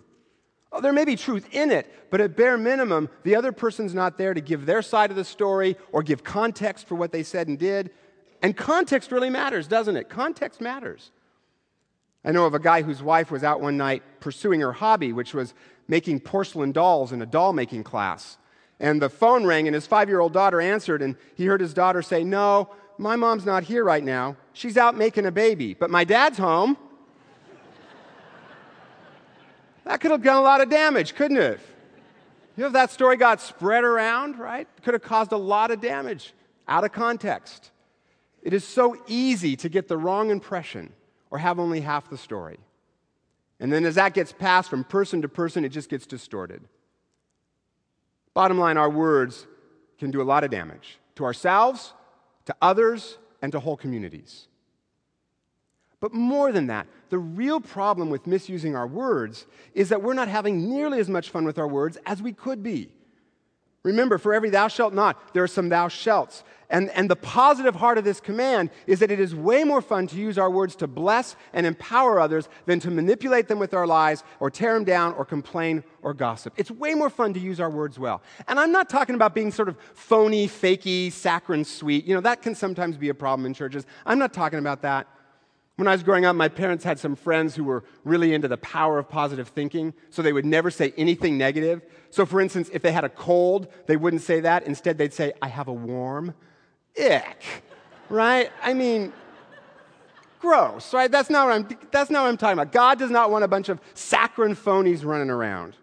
Oh, 0.74 0.82
there 0.82 0.94
may 0.94 1.06
be 1.06 1.16
truth 1.16 1.48
in 1.52 1.72
it, 1.72 2.10
but 2.10 2.22
at 2.22 2.36
bare 2.36 2.58
minimum, 2.58 3.10
the 3.24 3.36
other 3.36 3.52
person's 3.52 3.94
not 3.94 4.18
there 4.18 4.34
to 4.34 4.42
give 4.42 4.66
their 4.66 4.82
side 4.82 5.12
of 5.12 5.18
the 5.18 5.24
story 5.24 5.78
or 5.92 6.04
give 6.04 6.24
context 6.24 6.88
for 6.88 6.96
what 6.96 7.12
they 7.12 7.24
said 7.24 7.48
and 7.48 7.58
did. 7.58 7.92
And 8.42 8.56
context 8.56 9.12
really 9.12 9.30
matters, 9.30 9.68
doesn't 9.68 9.96
it? 9.96 10.10
Context 10.10 10.60
matters. 10.60 11.12
I 12.24 12.32
know 12.32 12.46
of 12.46 12.54
a 12.54 12.60
guy 12.60 12.84
whose 12.84 13.02
wife 13.02 13.32
was 13.32 13.44
out 13.44 13.62
one 13.62 13.78
night 13.78 14.04
pursuing 14.20 14.62
her 14.62 14.74
hobby, 14.74 15.12
which 15.12 15.34
was 15.34 15.54
making 15.88 16.20
porcelain 16.20 16.72
dolls 16.72 17.12
in 17.12 17.22
a 17.22 17.26
doll 17.26 17.54
making 17.54 17.84
class. 17.84 18.38
And 18.80 19.02
the 19.02 19.10
phone 19.10 19.46
rang, 19.46 19.68
and 19.68 19.76
his 19.76 19.88
five 19.88 20.10
year 20.10 20.20
old 20.20 20.34
daughter 20.34 20.62
answered, 20.62 21.02
and 21.02 21.16
he 21.36 21.46
heard 21.46 21.62
his 21.62 21.74
daughter 21.74 22.02
say, 22.02 22.24
No, 22.24 22.70
my 22.98 23.16
mom's 23.16 23.46
not 23.46 23.64
here 23.64 23.84
right 23.84 24.04
now. 24.04 24.38
She's 24.54 24.78
out 24.78 24.96
making 24.96 25.26
a 25.26 25.32
baby, 25.32 25.74
but 25.74 25.90
my 25.90 26.04
dad's 26.04 26.38
home. 26.38 26.78
That 29.84 30.00
could 30.00 30.12
have 30.12 30.22
done 30.22 30.38
a 30.38 30.42
lot 30.42 30.62
of 30.62 30.70
damage, 30.70 31.16
couldn't 31.16 31.38
it? 31.38 31.60
You 32.56 32.62
know, 32.62 32.68
if 32.68 32.74
that 32.74 32.92
story 32.92 33.18
got 33.18 33.42
spread 33.42 33.84
around, 33.84 34.38
right? 34.38 34.68
It 34.78 34.84
Could 34.84 34.94
have 34.94 35.02
caused 35.02 35.32
a 35.32 35.38
lot 35.38 35.72
of 35.72 35.82
damage 35.82 36.36
out 36.68 36.84
of 36.84 36.92
context. 36.92 37.72
It 38.44 38.54
is 38.54 38.64
so 38.64 38.96
easy 39.08 39.56
to 39.56 39.70
get 39.70 39.88
the 39.88 39.98
wrong 39.98 40.30
impression 40.30 40.94
or 41.32 41.40
have 41.40 41.60
only 41.60 41.82
half 41.82 42.10
the 42.10 42.18
story. 42.18 42.60
And 43.60 43.72
then 43.72 43.86
as 43.86 43.96
that 43.96 44.14
gets 44.14 44.34
passed 44.34 44.70
from 44.70 44.84
person 44.84 45.22
to 45.22 45.30
person, 45.30 45.66
it 45.66 45.70
just 45.70 45.90
gets 45.90 46.06
distorted. 46.06 46.62
Bottom 48.34 48.58
line, 48.58 48.78
our 48.78 48.90
words 48.90 49.48
can 49.98 50.12
do 50.12 50.22
a 50.22 50.24
lot 50.24 50.44
of 50.44 50.52
damage 50.52 51.00
to 51.16 51.24
ourselves, 51.24 51.94
to 52.46 52.56
others, 52.62 53.18
and 53.42 53.52
to 53.52 53.60
whole 53.60 53.78
communities. 53.78 54.48
But 56.00 56.14
more 56.14 56.52
than 56.52 56.68
that, 56.68 56.88
the 57.10 57.20
real 57.20 57.62
problem 57.62 58.10
with 58.10 58.26
misusing 58.26 58.76
our 58.76 58.88
words 58.88 59.46
is 59.74 59.90
that 59.90 60.02
we're 60.02 60.16
not 60.16 60.28
having 60.28 60.68
nearly 60.68 61.00
as 61.00 61.10
much 61.10 61.30
fun 61.30 61.46
with 61.46 61.60
our 61.60 61.68
words 61.68 61.98
as 62.06 62.22
we 62.22 62.34
could 62.34 62.64
be. 62.64 62.92
Remember, 63.84 64.20
for 64.20 64.34
every 64.34 64.52
thou 64.52 64.68
shalt 64.68 64.94
not, 64.94 65.34
there 65.34 65.44
are 65.44 65.48
some 65.48 65.70
thou 65.70 65.88
shalts. 65.88 66.44
And, 66.70 66.90
and 66.92 67.10
the 67.10 67.16
positive 67.16 67.76
heart 67.76 67.98
of 67.98 68.06
this 68.06 68.22
command 68.22 68.70
is 68.88 69.00
that 69.00 69.12
it 69.12 69.20
is 69.20 69.36
way 69.36 69.64
more 69.64 69.82
fun 69.82 70.08
to 70.08 70.16
use 70.16 70.38
our 70.38 70.50
words 70.50 70.76
to 70.78 70.88
bless 70.88 71.36
and 71.52 71.66
empower 71.66 72.20
others 72.20 72.48
than 72.66 72.80
to 72.82 72.92
manipulate 72.92 73.48
them 73.48 73.60
with 73.60 73.74
our 73.74 73.86
lies 73.86 74.24
or 74.40 74.50
tear 74.50 74.76
them 74.76 74.86
down 74.86 75.14
or 75.16 75.26
complain 75.26 75.84
or 76.02 76.14
gossip. 76.14 76.54
It's 76.58 76.72
way 76.72 76.94
more 76.94 77.10
fun 77.10 77.34
to 77.34 77.40
use 77.40 77.60
our 77.60 77.70
words 77.70 78.00
well. 78.00 78.22
And 78.48 78.60
I'm 78.60 78.72
not 78.72 78.88
talking 78.88 79.16
about 79.16 79.36
being 79.36 79.52
sort 79.52 79.68
of 79.68 79.78
phony, 79.94 80.48
fakey, 80.48 81.12
saccharine 81.12 81.66
sweet. 81.66 82.06
You 82.06 82.16
know, 82.16 82.22
that 82.22 82.42
can 82.42 82.56
sometimes 82.56 82.96
be 82.96 83.10
a 83.10 83.14
problem 83.16 83.46
in 83.46 83.54
churches. 83.54 83.86
I'm 84.06 84.20
not 84.20 84.32
talking 84.32 84.60
about 84.60 84.84
that. 84.84 85.08
When 85.78 85.88
I 85.88 85.94
was 85.94 86.04
growing 86.04 86.26
up, 86.26 86.36
my 86.36 86.50
parents 86.50 86.84
had 86.84 87.00
some 87.00 87.16
friends 87.16 87.56
who 87.56 87.64
were 87.64 87.84
really 88.04 88.34
into 88.34 88.48
the 88.48 88.58
power 88.58 89.00
of 89.00 89.10
positive 89.10 89.48
thinking, 89.48 89.94
so 90.10 90.22
they 90.22 90.34
would 90.34 90.46
never 90.46 90.70
say 90.70 90.94
anything 90.98 91.38
negative. 91.38 91.82
So, 92.10 92.26
for 92.26 92.42
instance, 92.42 92.70
if 92.74 92.82
they 92.82 92.92
had 92.92 93.04
a 93.04 93.10
cold, 93.10 93.68
they 93.88 93.98
wouldn't 93.98 94.22
say 94.22 94.42
that. 94.42 94.68
Instead, 94.68 94.98
they'd 94.98 95.14
say, 95.14 95.34
I 95.42 95.48
have 95.48 95.68
a 95.68 95.74
warm. 95.74 96.36
Ick. 97.00 97.44
Right? 98.10 98.52
I 98.62 98.74
mean, 98.74 99.14
gross, 100.42 100.94
right? 100.94 101.10
That's 101.10 101.30
not, 101.30 101.48
what 101.48 101.54
I'm, 101.54 101.78
that's 101.92 102.10
not 102.10 102.24
what 102.24 102.30
I'm 102.30 102.38
talking 102.38 102.60
about. 102.60 102.74
God 102.74 103.00
does 103.00 103.12
not 103.12 103.32
want 103.32 103.44
a 103.44 103.48
bunch 103.48 103.70
of 103.70 103.80
saccharine 103.94 104.56
phonies 104.56 105.06
running 105.06 105.30
around. 105.30 105.76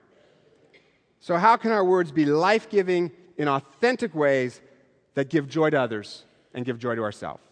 So, 1.21 1.37
how 1.37 1.57
can 1.57 1.73
our 1.73 1.85
words 1.85 2.13
be 2.13 2.25
life 2.25 2.69
giving 2.69 3.11
in 3.37 3.49
authentic 3.49 4.15
ways 4.15 4.61
that 5.15 5.31
give 5.31 5.49
joy 5.49 5.71
to 5.71 5.81
others 5.81 6.25
and 6.55 6.65
give 6.65 6.79
joy 6.79 6.95
to 6.95 7.03
ourselves? 7.03 7.43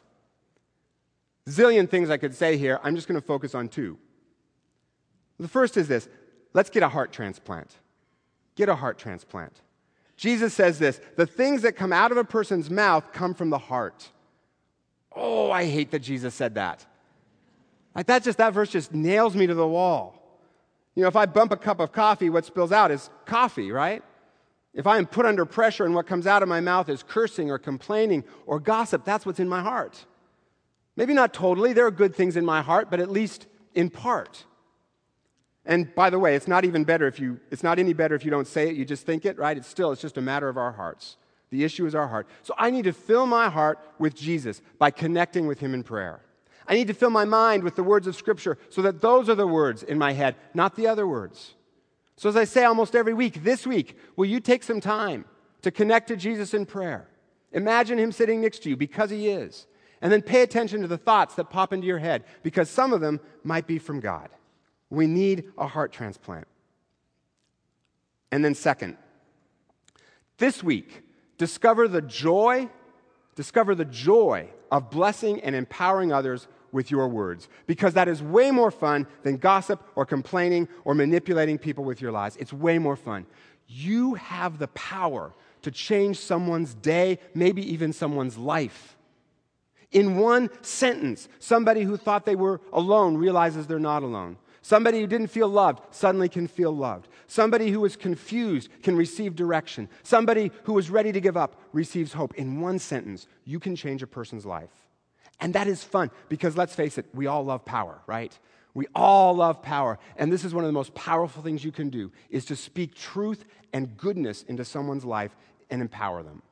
Zillion 1.49 1.89
things 1.89 2.11
I 2.11 2.17
could 2.17 2.35
say 2.35 2.57
here. 2.57 2.81
I'm 2.83 2.97
just 2.97 3.07
going 3.09 3.21
to 3.21 3.27
focus 3.27 3.55
on 3.55 3.69
two. 3.69 3.99
The 5.39 5.49
first 5.49 5.77
is 5.77 5.89
this 5.89 6.09
let's 6.53 6.71
get 6.71 6.83
a 6.83 6.89
heart 6.89 7.13
transplant. 7.13 7.75
Get 8.55 8.69
a 8.69 8.75
heart 8.75 8.99
transplant. 8.99 9.61
Jesus 10.17 10.55
says 10.55 10.79
this 10.79 11.01
the 11.17 11.27
things 11.27 11.63
that 11.63 11.77
come 11.77 11.93
out 11.93 12.11
of 12.11 12.17
a 12.17 12.25
person's 12.25 12.71
mouth 12.71 13.13
come 13.13 13.35
from 13.35 13.51
the 13.51 13.59
heart. 13.59 14.11
Oh, 15.15 15.51
I 15.51 15.65
hate 15.65 15.93
that 15.93 16.01
Jesus 16.01 16.35
said 16.35 16.55
that. 16.57 16.85
Like 17.95 18.07
that 18.07 18.25
just 18.25 18.39
that 18.39 18.53
verse 18.53 18.71
just 18.71 18.93
nails 18.93 19.35
me 19.35 19.47
to 19.47 19.55
the 19.55 19.67
wall. 19.67 20.23
You 20.95 21.03
know, 21.03 21.09
if 21.09 21.17
I 21.17 21.27
bump 21.27 21.53
a 21.53 21.57
cup 21.57 21.79
of 21.79 21.93
coffee, 21.93 22.31
what 22.31 22.45
spills 22.45 22.73
out 22.73 22.91
is 22.91 23.11
coffee, 23.27 23.71
right? 23.71 24.03
If 24.75 24.87
I 24.87 24.99
am 24.99 25.07
put 25.07 25.25
under 25.25 25.47
pressure 25.47 25.85
and 25.85 25.95
what 25.95 26.07
comes 26.07 26.27
out 26.27 26.43
of 26.43 26.49
my 26.49 26.61
mouth 26.61 26.89
is 26.89 27.03
cursing 27.03 27.51
or 27.51 27.59
complaining 27.59 28.25
or 28.47 28.61
gossip, 28.61 29.05
that's 29.05 29.25
what's 29.25 29.41
in 29.41 29.49
my 29.49 29.63
heart. 29.63 30.05
Maybe 30.97 31.13
not 31.13 31.35
totally, 31.35 31.73
there 31.73 31.87
are 31.87 31.91
good 31.91 32.15
things 32.15 32.37
in 32.37 32.45
my 32.45 32.63
heart, 32.63 32.91
but 32.91 33.01
at 33.01 33.11
least 33.11 33.47
in 33.75 33.91
part. 33.91 34.45
And 35.67 35.95
by 35.95 36.11
the 36.11 36.19
way, 36.19 36.37
it's 36.37 36.49
not 36.49 36.65
even 36.65 36.85
better 36.85 37.07
if 37.07 37.21
you, 37.21 37.41
it's 37.51 37.63
not 37.63 37.79
any 37.79 37.93
better 37.93 38.15
if 38.15 38.25
you 38.25 38.31
don't 38.31 38.47
say 38.47 38.69
it, 38.69 38.77
you 38.77 38.85
just 38.85 39.05
think 39.05 39.27
it, 39.27 39.37
right? 39.39 39.57
It's 39.57 39.69
still, 39.69 39.93
it's 39.93 40.01
just 40.01 40.17
a 40.17 40.23
matter 40.23 40.49
of 40.49 40.57
our 40.57 40.73
hearts. 40.73 41.17
The 41.51 41.65
issue 41.65 41.87
is 41.87 41.95
our 41.95 42.09
heart. 42.09 42.27
So 42.43 42.55
I 42.57 42.71
need 42.71 42.85
to 42.85 42.93
fill 42.93 43.27
my 43.27 43.49
heart 43.49 43.79
with 43.99 44.15
Jesus 44.15 44.63
by 44.79 44.91
connecting 44.91 45.47
with 45.47 45.61
Him 45.61 45.75
in 45.75 45.83
prayer. 45.83 46.21
I 46.69 46.75
need 46.75 46.89
to 46.89 46.95
fill 46.95 47.11
my 47.11 47.25
mind 47.25 47.63
with 47.63 47.77
the 47.77 47.85
words 47.85 48.07
of 48.07 48.17
Scripture 48.17 48.59
so 48.71 48.83
that 48.83 49.01
those 49.01 49.29
are 49.29 49.35
the 49.35 49.47
words 49.47 49.83
in 49.83 49.99
my 49.99 50.13
head, 50.13 50.35
not 50.55 50.75
the 50.75 50.87
other 50.87 51.07
words. 51.07 51.55
So, 52.17 52.29
as 52.29 52.37
I 52.37 52.45
say 52.45 52.65
almost 52.65 52.97
every 52.97 53.15
week, 53.15 53.45
this 53.45 53.67
week, 53.67 53.97
will 54.17 54.27
you 54.27 54.41
take 54.41 54.63
some 54.63 54.81
time 54.81 55.27
to 55.63 55.71
connect 55.71 56.09
to 56.09 56.17
Jesus 56.17 56.55
in 56.55 56.67
prayer? 56.67 57.09
Imagine 57.53 57.99
Him 57.99 58.11
sitting 58.11 58.41
next 58.41 58.63
to 58.63 58.71
you 58.71 58.77
because 58.77 59.11
He 59.11 59.29
is. 59.29 59.67
And 60.01 60.13
then 60.13 60.23
pay 60.23 60.43
attention 60.43 60.83
to 60.83 60.89
the 60.89 60.99
thoughts 60.99 61.35
that 61.37 61.51
pop 61.51 61.73
into 61.73 61.87
your 61.87 61.99
head 61.99 62.25
because 62.43 62.69
some 62.69 62.93
of 62.93 63.01
them 63.01 63.21
might 63.43 63.67
be 63.67 63.79
from 63.79 64.01
God. 64.01 64.29
We 64.91 65.07
need 65.07 65.45
a 65.59 65.67
heart 65.67 65.93
transplant. 65.93 66.47
And 68.31 68.45
then, 68.45 68.55
second, 68.55 68.97
this 70.39 70.63
week, 70.63 71.03
discover 71.39 71.89
the 71.89 72.03
joy, 72.03 72.69
discover 73.35 73.75
the 73.75 73.85
joy 73.85 74.51
of 74.71 74.91
blessing 74.91 75.41
and 75.41 75.55
empowering 75.55 76.13
others 76.13 76.49
with 76.73 76.91
your 76.91 77.09
words 77.09 77.49
because 77.67 77.95
that 77.95 78.09
is 78.09 78.23
way 78.23 78.51
more 78.51 78.71
fun 78.71 79.07
than 79.23 79.37
gossip 79.37 79.83
or 79.95 80.05
complaining 80.05 80.69
or 80.85 80.95
manipulating 80.95 81.59
people 81.59 81.85
with 81.85 82.01
your 82.01 82.13
lies. 82.13 82.37
It's 82.37 82.53
way 82.53 82.79
more 82.79 82.97
fun. 82.97 83.27
You 83.67 84.15
have 84.15 84.59
the 84.59 84.69
power 84.69 85.33
to 85.63 85.71
change 85.71 86.19
someone's 86.19 86.75
day, 86.75 87.19
maybe 87.35 87.73
even 87.73 87.93
someone's 87.93 88.37
life. 88.37 88.96
In 89.97 90.19
one 90.19 90.51
sentence, 90.61 91.27
somebody 91.39 91.81
who 91.81 91.97
thought 91.97 92.27
they 92.27 92.37
were 92.37 92.61
alone 92.71 93.17
realizes 93.17 93.67
they're 93.67 93.79
not 93.79 94.03
alone. 94.03 94.37
Somebody 94.61 95.01
who 95.01 95.07
didn't 95.07 95.29
feel 95.29 95.49
loved 95.49 95.83
suddenly 95.91 96.29
can 96.29 96.49
feel 96.49 96.71
loved. 96.71 97.09
Somebody 97.29 97.71
who 97.71 97.81
was 97.81 97.97
confused 97.97 98.69
can 98.83 98.95
receive 98.95 99.35
direction. 99.35 99.89
Somebody 100.03 100.51
who 100.65 100.75
was 100.75 100.91
ready 100.91 101.13
to 101.13 101.21
give 101.23 101.39
up 101.39 101.59
receives 101.73 102.13
hope. 102.13 102.35
In 102.35 102.61
one 102.61 102.79
sentence, 102.79 103.27
you 103.47 103.59
can 103.59 103.75
change 103.75 104.03
a 104.03 104.07
person's 104.07 104.45
life. 104.45 104.69
And 105.41 105.55
that 105.55 105.67
is 105.67 105.83
fun 105.83 106.11
because 106.29 106.59
let's 106.59 106.75
face 106.75 106.99
it, 106.99 107.07
we 107.15 107.27
all 107.27 107.47
love 107.47 107.65
power, 107.65 108.03
right? 108.07 108.39
We 108.75 108.89
all 108.95 109.35
love 109.35 109.63
power. 109.63 109.99
And 110.19 110.31
this 110.31 110.45
is 110.45 110.53
one 110.53 110.63
of 110.63 110.69
the 110.69 110.73
most 110.75 110.95
powerful 110.95 111.43
things 111.43 111.65
you 111.65 111.73
can 111.73 111.89
do 111.89 112.13
is 112.29 112.45
to 112.47 112.57
speak 112.57 112.95
truth 112.95 113.47
and 113.73 113.97
goodness 113.97 114.43
into 114.43 114.67
someone's 114.67 115.07
life 115.07 115.35
and 115.71 115.81
empower 115.81 116.23
them. 116.23 116.43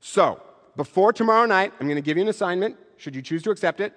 So, 0.00 0.42
before 0.76 1.12
tomorrow 1.12 1.46
night, 1.46 1.72
I'm 1.80 1.86
going 1.86 1.96
to 1.96 2.02
give 2.02 2.16
you 2.16 2.22
an 2.22 2.28
assignment, 2.28 2.76
should 2.96 3.16
you 3.16 3.22
choose 3.22 3.42
to 3.44 3.50
accept 3.50 3.80
it. 3.80 3.94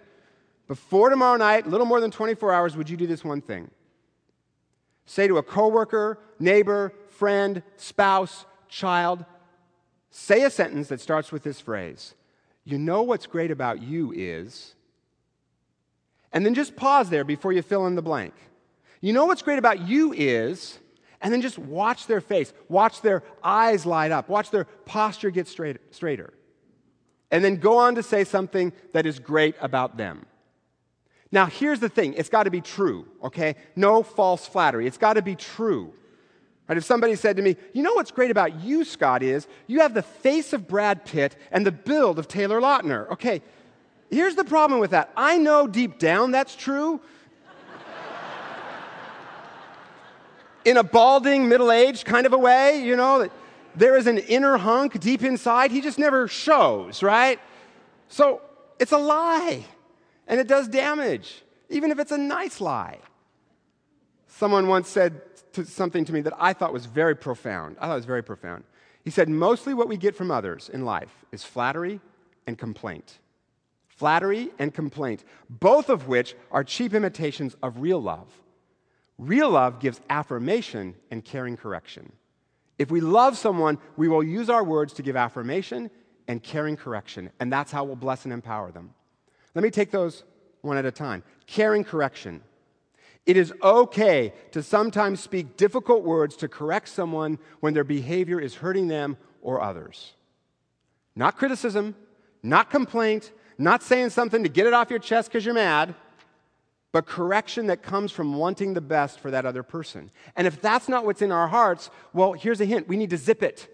Before 0.67 1.09
tomorrow 1.09 1.37
night, 1.37 1.67
little 1.67 1.85
more 1.85 1.99
than 1.99 2.11
24 2.11 2.53
hours, 2.53 2.77
would 2.77 2.89
you 2.89 2.95
do 2.95 3.07
this 3.07 3.23
one 3.23 3.41
thing? 3.41 3.69
Say 5.05 5.27
to 5.27 5.37
a 5.37 5.43
coworker, 5.43 6.19
neighbor, 6.39 6.93
friend, 7.09 7.63
spouse, 7.75 8.45
child, 8.67 9.25
say 10.11 10.43
a 10.43 10.49
sentence 10.49 10.87
that 10.87 11.01
starts 11.01 11.31
with 11.31 11.43
this 11.43 11.59
phrase 11.59 12.13
You 12.63 12.77
know 12.77 13.01
what's 13.03 13.25
great 13.25 13.51
about 13.51 13.81
you 13.81 14.13
is. 14.15 14.75
And 16.31 16.45
then 16.45 16.53
just 16.53 16.75
pause 16.75 17.09
there 17.09 17.23
before 17.23 17.51
you 17.51 17.63
fill 17.63 17.87
in 17.87 17.95
the 17.95 18.03
blank. 18.03 18.35
You 19.01 19.13
know 19.13 19.25
what's 19.25 19.41
great 19.41 19.57
about 19.57 19.87
you 19.87 20.13
is, 20.13 20.77
and 21.21 21.33
then 21.33 21.41
just 21.41 21.57
watch 21.57 22.05
their 22.05 22.21
face, 22.21 22.53
watch 22.67 23.01
their 23.01 23.23
eyes 23.43 23.87
light 23.87 24.11
up, 24.11 24.29
watch 24.29 24.51
their 24.51 24.65
posture 24.85 25.31
get 25.31 25.47
straight, 25.47 25.77
straighter 25.89 26.33
and 27.31 27.43
then 27.43 27.57
go 27.57 27.77
on 27.77 27.95
to 27.95 28.03
say 28.03 28.23
something 28.23 28.73
that 28.93 29.05
is 29.05 29.19
great 29.19 29.55
about 29.61 29.97
them. 29.97 30.25
Now, 31.31 31.45
here's 31.45 31.79
the 31.79 31.89
thing 31.89 32.13
it's 32.13 32.29
got 32.29 32.43
to 32.43 32.51
be 32.51 32.61
true, 32.61 33.07
okay? 33.23 33.55
No 33.75 34.01
false 34.03 34.47
flattery. 34.47 34.87
It's 34.87 34.97
got 34.97 35.13
to 35.13 35.21
be 35.21 35.35
true. 35.35 35.93
Right? 36.67 36.77
If 36.77 36.83
somebody 36.85 37.15
said 37.15 37.35
to 37.37 37.41
me, 37.41 37.55
You 37.73 37.83
know 37.83 37.93
what's 37.93 38.11
great 38.11 38.31
about 38.31 38.61
you, 38.61 38.83
Scott, 38.83 39.23
is 39.23 39.47
you 39.67 39.81
have 39.81 39.93
the 39.93 40.03
face 40.03 40.53
of 40.53 40.67
Brad 40.67 41.05
Pitt 41.05 41.35
and 41.51 41.65
the 41.65 41.71
build 41.71 42.19
of 42.19 42.27
Taylor 42.27 42.59
Lautner. 42.61 43.09
Okay, 43.11 43.41
here's 44.09 44.35
the 44.35 44.43
problem 44.43 44.79
with 44.79 44.91
that. 44.91 45.11
I 45.15 45.37
know 45.37 45.67
deep 45.67 45.99
down 45.99 46.31
that's 46.31 46.55
true. 46.55 47.01
In 50.65 50.77
a 50.77 50.83
balding, 50.83 51.47
middle 51.47 51.71
aged 51.71 52.05
kind 52.05 52.25
of 52.25 52.33
a 52.33 52.37
way, 52.37 52.83
you 52.83 52.95
know, 52.95 53.19
that 53.19 53.31
there 53.75 53.97
is 53.97 54.07
an 54.07 54.17
inner 54.17 54.57
hunk 54.57 54.99
deep 54.99 55.23
inside. 55.23 55.71
He 55.71 55.81
just 55.81 55.99
never 55.99 56.27
shows, 56.27 57.03
right? 57.03 57.39
So 58.07 58.41
it's 58.79 58.91
a 58.91 58.97
lie, 58.97 59.65
and 60.27 60.39
it 60.39 60.47
does 60.47 60.67
damage, 60.67 61.43
even 61.69 61.91
if 61.91 61.99
it's 61.99 62.11
a 62.11 62.17
nice 62.17 62.59
lie. 62.59 62.99
Someone 64.27 64.67
once 64.67 64.87
said 64.87 65.21
to 65.53 65.65
something 65.65 66.05
to 66.05 66.13
me 66.13 66.21
that 66.21 66.33
I 66.37 66.53
thought 66.53 66.73
was 66.73 66.85
very 66.85 67.15
profound. 67.15 67.77
I 67.79 67.87
thought 67.87 67.93
it 67.93 67.95
was 67.97 68.05
very 68.05 68.23
profound. 68.23 68.63
He 69.03 69.09
said, 69.09 69.29
Mostly 69.29 69.73
what 69.73 69.87
we 69.87 69.97
get 69.97 70.15
from 70.15 70.31
others 70.31 70.69
in 70.69 70.85
life 70.85 71.25
is 71.31 71.43
flattery 71.43 71.99
and 72.47 72.57
complaint. 72.57 73.19
Flattery 73.87 74.49
and 74.59 74.73
complaint, 74.73 75.23
both 75.49 75.89
of 75.89 76.07
which 76.07 76.35
are 76.51 76.63
cheap 76.63 76.93
imitations 76.93 77.55
of 77.61 77.81
real 77.81 78.01
love. 78.01 78.27
Real 79.17 79.49
love 79.49 79.79
gives 79.79 79.99
affirmation 80.09 80.95
and 81.11 81.25
caring 81.25 81.57
correction. 81.57 82.13
If 82.79 82.89
we 82.89 83.01
love 83.01 83.37
someone, 83.37 83.77
we 83.97 84.07
will 84.07 84.23
use 84.23 84.49
our 84.49 84.63
words 84.63 84.93
to 84.93 85.03
give 85.03 85.17
affirmation 85.17 85.91
and 86.27 86.41
caring 86.41 86.77
correction, 86.77 87.29
and 87.39 87.51
that's 87.51 87.71
how 87.71 87.83
we'll 87.83 87.97
bless 87.97 88.23
and 88.23 88.33
empower 88.33 88.71
them. 88.71 88.93
Let 89.53 89.63
me 89.63 89.69
take 89.69 89.91
those 89.91 90.23
one 90.61 90.77
at 90.77 90.85
a 90.85 90.91
time. 90.91 91.23
Caring 91.45 91.83
correction. 91.83 92.41
It 93.25 93.35
is 93.35 93.53
okay 93.61 94.33
to 94.51 94.63
sometimes 94.63 95.19
speak 95.19 95.57
difficult 95.57 96.03
words 96.03 96.37
to 96.37 96.47
correct 96.47 96.87
someone 96.87 97.37
when 97.59 97.73
their 97.73 97.83
behavior 97.83 98.39
is 98.39 98.55
hurting 98.55 98.87
them 98.87 99.17
or 99.41 99.61
others. 99.61 100.13
Not 101.15 101.35
criticism, 101.35 101.95
not 102.41 102.69
complaint, 102.69 103.31
not 103.57 103.83
saying 103.83 104.11
something 104.11 104.43
to 104.43 104.49
get 104.49 104.65
it 104.65 104.73
off 104.73 104.89
your 104.89 104.99
chest 104.99 105.29
because 105.29 105.45
you're 105.45 105.53
mad 105.53 105.93
but 106.91 107.05
correction 107.05 107.67
that 107.67 107.83
comes 107.83 108.11
from 108.11 108.35
wanting 108.35 108.73
the 108.73 108.81
best 108.81 109.19
for 109.19 109.31
that 109.31 109.45
other 109.45 109.63
person. 109.63 110.09
And 110.35 110.47
if 110.47 110.59
that's 110.61 110.89
not 110.89 111.05
what's 111.05 111.21
in 111.21 111.31
our 111.31 111.47
hearts, 111.47 111.89
well, 112.13 112.33
here's 112.33 112.61
a 112.61 112.65
hint 112.65 112.87
we 112.87 112.97
need 112.97 113.11
to 113.11 113.17
zip 113.17 113.43
it. 113.43 113.67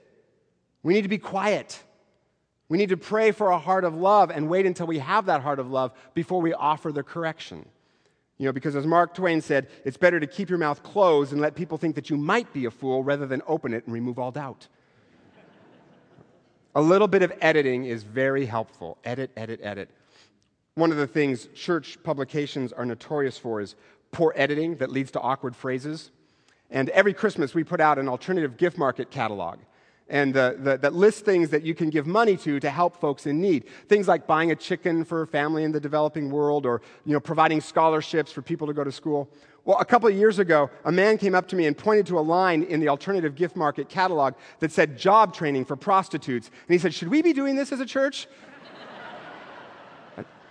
We 0.84 0.94
need 0.94 1.04
to 1.04 1.10
be 1.10 1.18
quiet. 1.18 1.82
We 2.68 2.78
need 2.78 2.90
to 2.90 2.98
pray 2.98 3.32
for 3.32 3.52
a 3.52 3.60
heart 3.60 3.84
of 3.84 3.96
love 3.96 4.32
and 4.32 4.50
wait 4.50 4.66
until 4.66 4.88
we 4.88 5.00
have 5.00 5.28
that 5.28 5.42
heart 5.42 5.60
of 5.60 5.70
love 5.70 5.94
before 6.14 6.42
we 6.42 6.54
offer 6.54 6.92
the 6.92 7.04
correction. 7.04 7.66
You 8.38 8.48
know, 8.48 8.52
because 8.52 8.76
as 8.76 8.86
Mark 8.86 9.14
Twain 9.14 9.40
said, 9.40 9.70
it's 9.86 9.98
better 9.98 10.20
to 10.20 10.28
keep 10.28 10.50
your 10.50 10.58
mouth 10.58 10.84
closed 10.84 11.32
and 11.32 11.40
let 11.40 11.56
people 11.56 11.78
think 11.78 11.96
that 11.96 12.10
you 12.10 12.18
might 12.18 12.52
be 12.52 12.66
a 12.66 12.72
fool 12.72 13.04
rather 13.04 13.26
than 13.26 13.42
open 13.48 13.74
it 13.74 13.86
and 13.86 13.94
remove 13.94 14.20
all 14.20 14.32
doubt. 14.32 14.68
a 16.76 16.82
little 16.82 17.08
bit 17.08 17.22
of 17.22 17.32
editing 17.40 17.86
is 17.86 18.04
very 18.04 18.46
helpful. 18.46 18.98
Edit, 19.06 19.32
edit, 19.38 19.62
edit. 19.64 19.90
One 20.78 20.92
of 20.92 20.98
the 20.98 21.08
things 21.08 21.48
church 21.56 21.98
publications 22.04 22.74
are 22.74 22.86
notorious 22.86 23.38
for 23.38 23.62
is 23.62 23.76
poor 24.12 24.34
editing 24.36 24.76
that 24.76 24.92
leads 24.92 25.10
to 25.12 25.22
awkward 25.22 25.56
phrases. 25.56 26.12
And 26.70 26.90
every 26.90 27.14
Christmas, 27.14 27.54
we 27.54 27.64
put 27.64 27.80
out 27.80 27.98
an 27.98 28.10
alternative 28.10 28.58
gift 28.58 28.78
market 28.78 29.10
catalog 29.10 29.60
and 30.10 30.34
the, 30.34 30.78
that 30.82 30.94
lists 30.94 31.22
things 31.22 31.50
that 31.52 31.64
you 31.64 31.74
can 31.74 31.90
give 31.90 32.06
money 32.06 32.36
to 32.38 32.60
to 32.60 32.70
help 32.70 32.98
folks 32.98 33.26
in 33.26 33.40
need. 33.40 33.70
Things 33.88 34.10
like 34.10 34.28
buying 34.28 34.52
a 34.52 34.56
chicken 34.56 35.06
for 35.06 35.22
a 35.22 35.28
family 35.28 35.64
in 35.64 35.72
the 35.72 35.80
developing 35.80 36.30
world 36.30 36.66
or 36.66 36.82
you 37.06 37.14
know, 37.14 37.22
providing 37.22 37.62
scholarships 37.62 38.34
for 38.34 38.42
people 38.42 38.68
to 38.68 38.74
go 38.74 38.84
to 38.84 38.92
school. 38.92 39.30
Well, 39.64 39.80
a 39.80 39.86
couple 39.86 40.10
of 40.10 40.16
years 40.16 40.40
ago, 40.40 40.70
a 40.84 40.92
man 40.92 41.18
came 41.18 41.36
up 41.36 41.48
to 41.48 41.56
me 41.56 41.68
and 41.68 41.78
pointed 41.78 42.06
to 42.08 42.20
a 42.20 42.22
line 42.22 42.64
in 42.64 42.82
the 42.82 42.90
alternative 42.90 43.34
gift 43.34 43.56
market 43.56 43.88
catalog 43.88 44.34
that 44.60 44.74
said 44.74 44.98
job 44.98 45.34
training 45.34 45.64
for 45.64 45.78
prostitutes. 45.78 46.50
And 46.68 46.74
he 46.74 46.80
said, 46.80 46.94
Should 46.94 47.08
we 47.08 47.22
be 47.22 47.32
doing 47.32 47.56
this 47.56 47.72
as 47.72 47.80
a 47.80 47.86
church? 47.86 48.28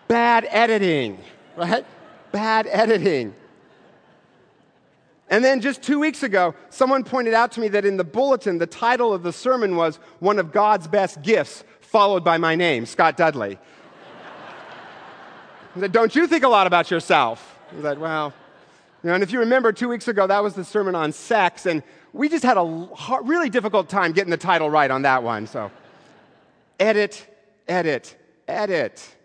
Bad 0.08 0.46
editing, 0.50 1.18
right? 1.56 1.84
Bad 2.32 2.66
editing. 2.70 3.34
And 5.30 5.44
then 5.44 5.60
just 5.60 5.82
two 5.82 5.98
weeks 5.98 6.22
ago, 6.22 6.54
someone 6.68 7.02
pointed 7.02 7.34
out 7.34 7.52
to 7.52 7.60
me 7.60 7.68
that 7.68 7.84
in 7.84 7.96
the 7.96 8.04
bulletin, 8.04 8.58
the 8.58 8.66
title 8.66 9.12
of 9.12 9.22
the 9.22 9.32
sermon 9.32 9.76
was 9.76 9.96
One 10.18 10.38
of 10.38 10.52
God's 10.52 10.86
Best 10.86 11.22
Gifts, 11.22 11.64
followed 11.80 12.22
by 12.22 12.36
my 12.36 12.54
name, 12.54 12.86
Scott 12.86 13.16
Dudley. 13.16 13.58
I 15.74 15.80
said, 15.80 15.92
Don't 15.92 16.14
you 16.14 16.26
think 16.26 16.44
a 16.44 16.48
lot 16.48 16.66
about 16.66 16.90
yourself? 16.90 17.58
I 17.76 17.82
said, 17.82 17.98
Well, 17.98 18.32
you 19.02 19.08
know, 19.08 19.14
and 19.14 19.22
if 19.22 19.32
you 19.32 19.40
remember, 19.40 19.72
two 19.72 19.88
weeks 19.88 20.08
ago, 20.08 20.26
that 20.26 20.42
was 20.42 20.54
the 20.54 20.64
sermon 20.64 20.94
on 20.94 21.12
sex, 21.12 21.66
and 21.66 21.82
we 22.12 22.28
just 22.28 22.44
had 22.44 22.56
a 22.56 22.88
really 23.22 23.50
difficult 23.50 23.88
time 23.88 24.12
getting 24.12 24.30
the 24.30 24.36
title 24.36 24.70
right 24.70 24.90
on 24.90 25.02
that 25.02 25.22
one. 25.22 25.46
So, 25.46 25.70
edit, 26.78 27.26
edit, 27.66 28.16
edit. 28.46 29.16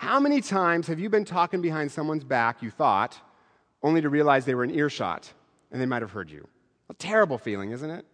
How 0.00 0.18
many 0.18 0.40
times 0.40 0.86
have 0.86 0.98
you 0.98 1.10
been 1.10 1.26
talking 1.26 1.60
behind 1.60 1.92
someone's 1.92 2.24
back, 2.24 2.62
you 2.62 2.70
thought, 2.70 3.20
only 3.82 4.00
to 4.00 4.08
realize 4.08 4.46
they 4.46 4.54
were 4.54 4.64
in 4.64 4.70
earshot 4.70 5.30
and 5.70 5.78
they 5.78 5.84
might 5.84 6.00
have 6.00 6.10
heard 6.10 6.30
you. 6.30 6.48
A 6.88 6.94
terrible 6.94 7.36
feeling, 7.36 7.72
isn't 7.72 7.90
it? 7.90 8.06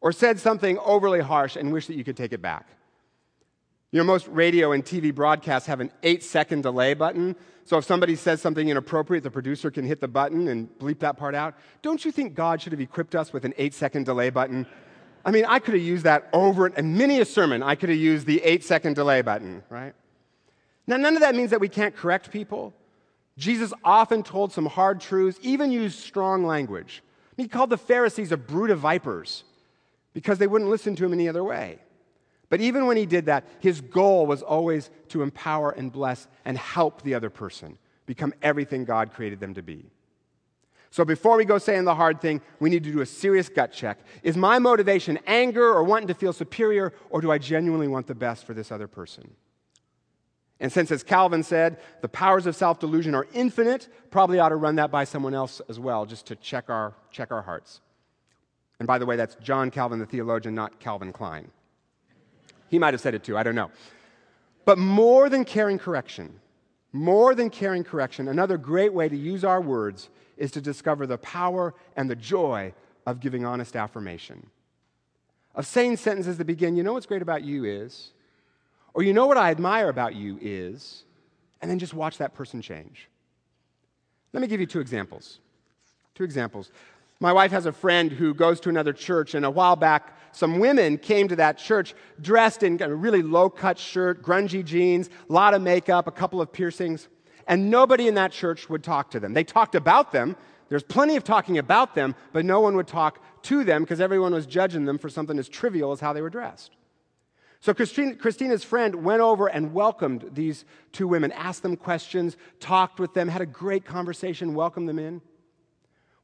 Or 0.00 0.12
said 0.12 0.40
something 0.40 0.78
overly 0.78 1.20
harsh 1.20 1.56
and 1.56 1.74
wish 1.74 1.88
that 1.88 1.96
you 1.96 2.04
could 2.04 2.16
take 2.16 2.32
it 2.32 2.40
back. 2.40 2.66
You 3.92 3.98
know, 3.98 4.04
most 4.04 4.28
radio 4.28 4.72
and 4.72 4.82
TV 4.82 5.14
broadcasts 5.14 5.68
have 5.68 5.80
an 5.80 5.92
eight 6.02 6.22
second 6.22 6.62
delay 6.62 6.94
button. 6.94 7.36
So 7.66 7.76
if 7.76 7.84
somebody 7.84 8.16
says 8.16 8.40
something 8.40 8.70
inappropriate, 8.70 9.22
the 9.22 9.30
producer 9.30 9.70
can 9.70 9.84
hit 9.84 10.00
the 10.00 10.08
button 10.08 10.48
and 10.48 10.70
bleep 10.78 11.00
that 11.00 11.18
part 11.18 11.34
out. 11.34 11.54
Don't 11.82 12.02
you 12.02 12.12
think 12.12 12.34
God 12.34 12.62
should 12.62 12.72
have 12.72 12.80
equipped 12.80 13.14
us 13.14 13.30
with 13.30 13.44
an 13.44 13.52
eight 13.58 13.74
second 13.74 14.06
delay 14.06 14.30
button? 14.30 14.66
I 15.22 15.32
mean, 15.32 15.44
I 15.44 15.58
could 15.58 15.74
have 15.74 15.82
used 15.82 16.04
that 16.04 16.30
over 16.32 16.68
and 16.68 16.96
many 16.96 17.20
a 17.20 17.26
sermon, 17.26 17.62
I 17.62 17.74
could 17.74 17.90
have 17.90 17.98
used 17.98 18.26
the 18.26 18.42
eight 18.42 18.64
second 18.64 18.94
delay 18.94 19.20
button, 19.20 19.62
right? 19.68 19.92
Now, 20.86 20.96
none 20.96 21.14
of 21.14 21.20
that 21.20 21.34
means 21.34 21.50
that 21.50 21.60
we 21.60 21.68
can't 21.68 21.94
correct 21.94 22.30
people. 22.30 22.74
Jesus 23.36 23.72
often 23.84 24.22
told 24.22 24.52
some 24.52 24.66
hard 24.66 25.00
truths, 25.00 25.38
even 25.42 25.70
used 25.70 25.98
strong 25.98 26.44
language. 26.44 27.02
He 27.36 27.48
called 27.48 27.70
the 27.70 27.78
Pharisees 27.78 28.32
a 28.32 28.36
brood 28.36 28.70
of 28.70 28.80
vipers 28.80 29.44
because 30.12 30.38
they 30.38 30.46
wouldn't 30.46 30.70
listen 30.70 30.96
to 30.96 31.04
him 31.04 31.12
any 31.12 31.28
other 31.28 31.44
way. 31.44 31.78
But 32.48 32.60
even 32.60 32.86
when 32.86 32.96
he 32.96 33.06
did 33.06 33.26
that, 33.26 33.44
his 33.60 33.80
goal 33.80 34.26
was 34.26 34.42
always 34.42 34.90
to 35.08 35.22
empower 35.22 35.70
and 35.70 35.90
bless 35.90 36.26
and 36.44 36.58
help 36.58 37.02
the 37.02 37.14
other 37.14 37.30
person 37.30 37.78
become 38.06 38.34
everything 38.42 38.84
God 38.84 39.12
created 39.12 39.38
them 39.38 39.54
to 39.54 39.62
be. 39.62 39.86
So 40.90 41.04
before 41.04 41.36
we 41.36 41.44
go 41.44 41.58
saying 41.58 41.84
the 41.84 41.94
hard 41.94 42.20
thing, 42.20 42.40
we 42.58 42.68
need 42.68 42.82
to 42.82 42.90
do 42.90 43.00
a 43.00 43.06
serious 43.06 43.48
gut 43.48 43.72
check. 43.72 44.00
Is 44.24 44.36
my 44.36 44.58
motivation 44.58 45.20
anger 45.26 45.64
or 45.64 45.84
wanting 45.84 46.08
to 46.08 46.14
feel 46.14 46.32
superior, 46.32 46.92
or 47.10 47.20
do 47.20 47.30
I 47.30 47.38
genuinely 47.38 47.86
want 47.86 48.08
the 48.08 48.14
best 48.16 48.44
for 48.44 48.52
this 48.52 48.72
other 48.72 48.88
person? 48.88 49.30
And 50.60 50.70
since, 50.70 50.90
as 50.90 51.02
Calvin 51.02 51.42
said, 51.42 51.78
the 52.02 52.08
powers 52.08 52.46
of 52.46 52.54
self 52.54 52.78
delusion 52.78 53.14
are 53.14 53.26
infinite, 53.32 53.88
probably 54.10 54.38
ought 54.38 54.50
to 54.50 54.56
run 54.56 54.76
that 54.76 54.90
by 54.90 55.04
someone 55.04 55.34
else 55.34 55.62
as 55.68 55.78
well, 55.78 56.04
just 56.04 56.26
to 56.26 56.36
check 56.36 56.68
our, 56.68 56.92
check 57.10 57.32
our 57.32 57.42
hearts. 57.42 57.80
And 58.78 58.86
by 58.86 58.98
the 58.98 59.06
way, 59.06 59.16
that's 59.16 59.36
John 59.36 59.70
Calvin, 59.70 59.98
the 59.98 60.06
theologian, 60.06 60.54
not 60.54 60.78
Calvin 60.78 61.12
Klein. 61.12 61.50
He 62.68 62.78
might 62.78 62.94
have 62.94 63.00
said 63.00 63.14
it 63.14 63.24
too, 63.24 63.36
I 63.36 63.42
don't 63.42 63.54
know. 63.54 63.70
But 64.64 64.78
more 64.78 65.28
than 65.28 65.44
caring 65.44 65.78
correction, 65.78 66.40
more 66.92 67.34
than 67.34 67.50
caring 67.50 67.82
correction, 67.82 68.28
another 68.28 68.58
great 68.58 68.92
way 68.92 69.08
to 69.08 69.16
use 69.16 69.44
our 69.44 69.60
words 69.60 70.10
is 70.36 70.50
to 70.52 70.60
discover 70.60 71.06
the 71.06 71.18
power 71.18 71.74
and 71.96 72.10
the 72.10 72.16
joy 72.16 72.72
of 73.06 73.20
giving 73.20 73.44
honest 73.44 73.76
affirmation. 73.76 74.48
Of 75.54 75.66
saying 75.66 75.96
sentences 75.96 76.38
that 76.38 76.44
begin, 76.44 76.76
you 76.76 76.82
know 76.82 76.92
what's 76.92 77.06
great 77.06 77.22
about 77.22 77.42
you 77.42 77.64
is, 77.64 78.12
or 78.94 79.02
you 79.02 79.12
know 79.12 79.26
what 79.26 79.36
I 79.36 79.50
admire 79.50 79.88
about 79.88 80.14
you 80.14 80.38
is, 80.40 81.04
and 81.60 81.70
then 81.70 81.78
just 81.78 81.94
watch 81.94 82.18
that 82.18 82.34
person 82.34 82.62
change. 82.62 83.08
Let 84.32 84.40
me 84.40 84.46
give 84.46 84.60
you 84.60 84.66
two 84.66 84.80
examples. 84.80 85.40
Two 86.14 86.24
examples. 86.24 86.70
My 87.20 87.32
wife 87.32 87.50
has 87.50 87.66
a 87.66 87.72
friend 87.72 88.10
who 88.10 88.32
goes 88.32 88.60
to 88.60 88.68
another 88.68 88.92
church, 88.92 89.34
and 89.34 89.44
a 89.44 89.50
while 89.50 89.76
back, 89.76 90.16
some 90.32 90.58
women 90.58 90.96
came 90.96 91.28
to 91.28 91.36
that 91.36 91.58
church 91.58 91.94
dressed 92.20 92.62
in 92.62 92.80
a 92.80 92.94
really 92.94 93.22
low 93.22 93.50
cut 93.50 93.78
shirt, 93.78 94.22
grungy 94.22 94.64
jeans, 94.64 95.10
a 95.28 95.32
lot 95.32 95.52
of 95.52 95.60
makeup, 95.60 96.06
a 96.06 96.12
couple 96.12 96.40
of 96.40 96.52
piercings, 96.52 97.08
and 97.46 97.70
nobody 97.70 98.08
in 98.08 98.14
that 98.14 98.32
church 98.32 98.70
would 98.70 98.82
talk 98.82 99.10
to 99.10 99.20
them. 99.20 99.34
They 99.34 99.44
talked 99.44 99.74
about 99.74 100.12
them. 100.12 100.36
There's 100.68 100.84
plenty 100.84 101.16
of 101.16 101.24
talking 101.24 101.58
about 101.58 101.94
them, 101.94 102.14
but 102.32 102.44
no 102.44 102.60
one 102.60 102.76
would 102.76 102.86
talk 102.86 103.20
to 103.42 103.64
them 103.64 103.82
because 103.82 104.00
everyone 104.00 104.32
was 104.32 104.46
judging 104.46 104.84
them 104.84 104.98
for 104.98 105.08
something 105.08 105.38
as 105.38 105.48
trivial 105.48 105.92
as 105.92 106.00
how 106.00 106.12
they 106.12 106.22
were 106.22 106.30
dressed. 106.30 106.76
So 107.60 107.74
Christina's 107.74 108.64
friend 108.64 109.04
went 109.04 109.20
over 109.20 109.46
and 109.46 109.74
welcomed 109.74 110.30
these 110.32 110.64
two 110.92 111.06
women, 111.06 111.30
asked 111.32 111.62
them 111.62 111.76
questions, 111.76 112.38
talked 112.58 112.98
with 112.98 113.12
them, 113.12 113.28
had 113.28 113.42
a 113.42 113.46
great 113.46 113.84
conversation, 113.84 114.54
welcomed 114.54 114.88
them 114.88 114.98
in. 114.98 115.20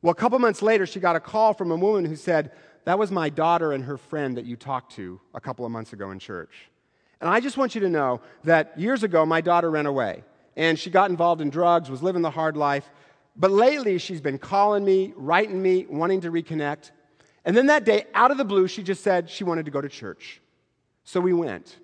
Well, 0.00 0.12
a 0.12 0.14
couple 0.14 0.38
months 0.38 0.62
later, 0.62 0.86
she 0.86 0.98
got 0.98 1.14
a 1.14 1.20
call 1.20 1.52
from 1.52 1.70
a 1.70 1.76
woman 1.76 2.06
who 2.06 2.16
said, 2.16 2.52
That 2.84 2.98
was 2.98 3.10
my 3.10 3.28
daughter 3.28 3.72
and 3.72 3.84
her 3.84 3.98
friend 3.98 4.36
that 4.38 4.46
you 4.46 4.56
talked 4.56 4.92
to 4.92 5.20
a 5.34 5.40
couple 5.40 5.66
of 5.66 5.72
months 5.72 5.92
ago 5.92 6.10
in 6.10 6.18
church. 6.18 6.70
And 7.20 7.28
I 7.28 7.40
just 7.40 7.58
want 7.58 7.74
you 7.74 7.82
to 7.82 7.88
know 7.90 8.22
that 8.44 8.78
years 8.78 9.02
ago, 9.02 9.26
my 9.26 9.42
daughter 9.42 9.70
ran 9.70 9.86
away 9.86 10.24
and 10.56 10.78
she 10.78 10.88
got 10.88 11.10
involved 11.10 11.42
in 11.42 11.50
drugs, 11.50 11.90
was 11.90 12.02
living 12.02 12.22
the 12.22 12.30
hard 12.30 12.56
life. 12.56 12.88
But 13.36 13.50
lately, 13.50 13.98
she's 13.98 14.22
been 14.22 14.38
calling 14.38 14.84
me, 14.84 15.12
writing 15.16 15.60
me, 15.60 15.84
wanting 15.86 16.22
to 16.22 16.30
reconnect. 16.30 16.92
And 17.44 17.54
then 17.54 17.66
that 17.66 17.84
day, 17.84 18.06
out 18.14 18.30
of 18.30 18.38
the 18.38 18.44
blue, 18.44 18.66
she 18.68 18.82
just 18.82 19.04
said 19.04 19.28
she 19.28 19.44
wanted 19.44 19.66
to 19.66 19.70
go 19.70 19.82
to 19.82 19.88
church. 19.88 20.40
So 21.06 21.20
we 21.20 21.32
went. 21.32 21.78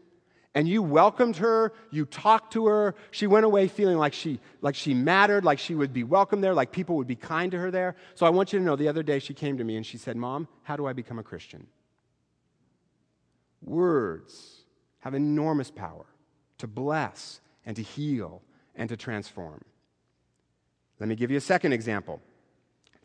And 0.54 0.68
you 0.68 0.82
welcomed 0.82 1.36
her, 1.36 1.72
you 1.90 2.04
talked 2.04 2.52
to 2.54 2.66
her. 2.66 2.94
She 3.10 3.26
went 3.26 3.46
away 3.46 3.68
feeling 3.68 3.96
like 3.96 4.12
she, 4.12 4.38
like 4.60 4.74
she 4.74 4.92
mattered, 4.92 5.44
like 5.44 5.58
she 5.58 5.74
would 5.74 5.94
be 5.94 6.04
welcome 6.04 6.42
there, 6.42 6.52
like 6.52 6.72
people 6.72 6.96
would 6.96 7.06
be 7.06 7.14
kind 7.16 7.50
to 7.52 7.58
her 7.58 7.70
there. 7.70 7.94
So 8.16 8.26
I 8.26 8.30
want 8.30 8.52
you 8.52 8.58
to 8.58 8.64
know 8.64 8.76
the 8.76 8.88
other 8.88 9.02
day 9.02 9.18
she 9.18 9.32
came 9.32 9.56
to 9.56 9.64
me 9.64 9.76
and 9.76 9.86
she 9.86 9.96
said, 9.96 10.16
Mom, 10.16 10.48
how 10.64 10.76
do 10.76 10.86
I 10.86 10.92
become 10.92 11.18
a 11.18 11.22
Christian? 11.22 11.68
Words 13.62 14.64
have 14.98 15.14
enormous 15.14 15.70
power 15.70 16.04
to 16.58 16.66
bless 16.66 17.40
and 17.64 17.76
to 17.76 17.82
heal 17.82 18.42
and 18.74 18.88
to 18.90 18.96
transform. 18.96 19.64
Let 20.98 21.08
me 21.08 21.14
give 21.14 21.30
you 21.30 21.38
a 21.38 21.40
second 21.40 21.72
example. 21.72 22.20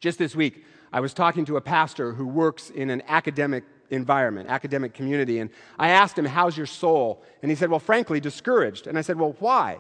Just 0.01 0.17
this 0.19 0.36
week, 0.36 0.65
I 0.91 0.99
was 0.99 1.13
talking 1.13 1.45
to 1.45 1.58
a 1.58 1.62
pastor 1.62 2.13
who 2.13 2.27
works 2.27 2.69
in 2.71 2.89
an 2.89 3.03
academic 3.08 3.63
environment, 3.89 4.50
academic 4.50 4.93
community. 4.93 5.39
And 5.39 5.50
I 5.78 5.89
asked 5.89 6.17
him, 6.17 6.26
How's 6.26 6.58
your 6.58 6.65
soul? 6.65 7.23
And 7.41 7.52
he 7.52 7.56
said, 7.56 7.69
Well, 7.69 7.80
frankly, 7.80 8.19
discouraged. 8.19 8.88
And 8.88 8.97
I 8.97 9.02
said, 9.02 9.19
Well, 9.19 9.36
why? 9.39 9.80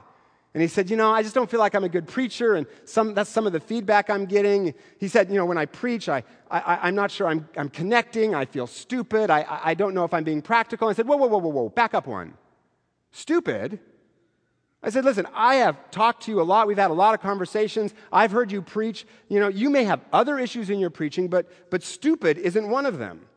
And 0.53 0.61
he 0.61 0.67
said, 0.67 0.89
You 0.89 0.97
know, 0.97 1.11
I 1.11 1.21
just 1.21 1.35
don't 1.35 1.49
feel 1.49 1.59
like 1.59 1.75
I'm 1.75 1.83
a 1.83 1.89
good 1.89 2.07
preacher, 2.07 2.55
and 2.55 2.65
some, 2.85 3.13
that's 3.13 3.29
some 3.29 3.45
of 3.45 3.53
the 3.53 3.59
feedback 3.59 4.09
I'm 4.09 4.25
getting. 4.25 4.73
He 4.99 5.07
said, 5.07 5.29
You 5.29 5.35
know, 5.35 5.45
when 5.45 5.57
I 5.57 5.65
preach, 5.65 6.09
I, 6.09 6.23
I, 6.49 6.87
am 6.87 6.95
not 6.95 7.11
sure 7.11 7.27
I'm, 7.27 7.47
I'm 7.55 7.69
connecting. 7.69 8.33
I 8.33 8.45
feel 8.45 8.65
stupid. 8.65 9.29
I, 9.29 9.45
I 9.63 9.73
don't 9.73 9.93
know 9.93 10.03
if 10.03 10.13
I'm 10.13 10.23
being 10.23 10.41
practical. 10.41 10.87
I 10.87 10.93
said, 10.93 11.07
Whoa, 11.07 11.17
whoa, 11.17 11.27
whoa, 11.27 11.37
whoa, 11.39 11.49
whoa, 11.49 11.69
back 11.69 11.93
up 11.93 12.07
one. 12.07 12.33
Stupid? 13.11 13.79
I 14.81 14.89
said, 14.89 15.05
Listen, 15.05 15.27
I 15.33 15.55
have 15.55 15.91
talked 15.91 16.23
to 16.23 16.31
you 16.31 16.41
a 16.41 16.43
lot. 16.43 16.67
We've 16.67 16.77
had 16.77 16.91
a 16.91 16.95
lot 16.95 17.13
of 17.13 17.19
conversations. 17.19 17.93
I've 18.11 18.31
heard 18.31 18.51
you 18.51 18.61
preach. 18.61 19.05
You 19.27 19.39
know, 19.39 19.49
you 19.49 19.69
may 19.69 19.83
have 19.83 20.01
other 20.13 20.39
issues 20.39 20.69
in 20.69 20.79
your 20.79 20.89
preaching, 20.89 21.27
but, 21.27 21.69
but 21.69 21.83
stupid 21.83 22.37
isn't 22.37 22.67
one 22.67 22.85
of 22.85 22.97
them. 22.97 23.27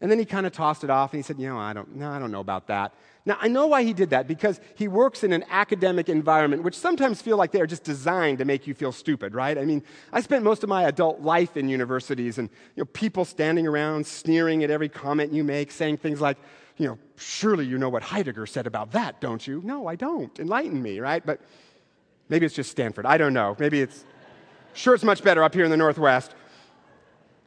And 0.00 0.10
then 0.10 0.18
he 0.18 0.24
kind 0.24 0.46
of 0.46 0.52
tossed 0.52 0.82
it 0.82 0.90
off 0.90 1.12
and 1.12 1.18
he 1.18 1.22
said, 1.22 1.38
You 1.38 1.48
know, 1.48 1.58
I 1.58 1.72
don't, 1.72 1.96
no, 1.96 2.10
I 2.10 2.18
don't 2.18 2.32
know 2.32 2.40
about 2.40 2.68
that. 2.68 2.94
Now, 3.26 3.36
I 3.38 3.48
know 3.48 3.66
why 3.66 3.82
he 3.82 3.92
did 3.92 4.10
that 4.10 4.26
because 4.26 4.60
he 4.74 4.88
works 4.88 5.22
in 5.22 5.32
an 5.32 5.44
academic 5.50 6.08
environment, 6.08 6.62
which 6.62 6.74
sometimes 6.74 7.20
feel 7.20 7.36
like 7.36 7.52
they 7.52 7.60
are 7.60 7.66
just 7.66 7.84
designed 7.84 8.38
to 8.38 8.46
make 8.46 8.66
you 8.66 8.72
feel 8.72 8.92
stupid, 8.92 9.34
right? 9.34 9.58
I 9.58 9.64
mean, 9.66 9.82
I 10.10 10.22
spent 10.22 10.42
most 10.42 10.62
of 10.62 10.70
my 10.70 10.84
adult 10.84 11.20
life 11.20 11.56
in 11.56 11.68
universities 11.68 12.38
and 12.38 12.48
you 12.76 12.80
know, 12.80 12.86
people 12.86 13.26
standing 13.26 13.66
around 13.66 14.06
sneering 14.06 14.64
at 14.64 14.70
every 14.70 14.88
comment 14.88 15.34
you 15.34 15.44
make, 15.44 15.70
saying 15.70 15.98
things 15.98 16.20
like, 16.20 16.38
you 16.78 16.86
know, 16.86 16.98
surely 17.16 17.66
you 17.66 17.76
know 17.76 17.90
what 17.90 18.02
Heidegger 18.02 18.46
said 18.46 18.66
about 18.66 18.92
that, 18.92 19.20
don't 19.20 19.46
you? 19.46 19.60
No, 19.62 19.86
I 19.86 19.96
don't. 19.96 20.36
Enlighten 20.40 20.82
me, 20.82 20.98
right? 20.98 21.24
But 21.24 21.42
maybe 22.30 22.46
it's 22.46 22.54
just 22.54 22.70
Stanford. 22.70 23.04
I 23.04 23.18
don't 23.18 23.34
know. 23.34 23.54
Maybe 23.58 23.82
it's, 23.82 24.06
sure, 24.72 24.94
it's 24.94 25.04
much 25.04 25.22
better 25.22 25.44
up 25.44 25.52
here 25.52 25.64
in 25.64 25.70
the 25.70 25.76
Northwest. 25.76 26.34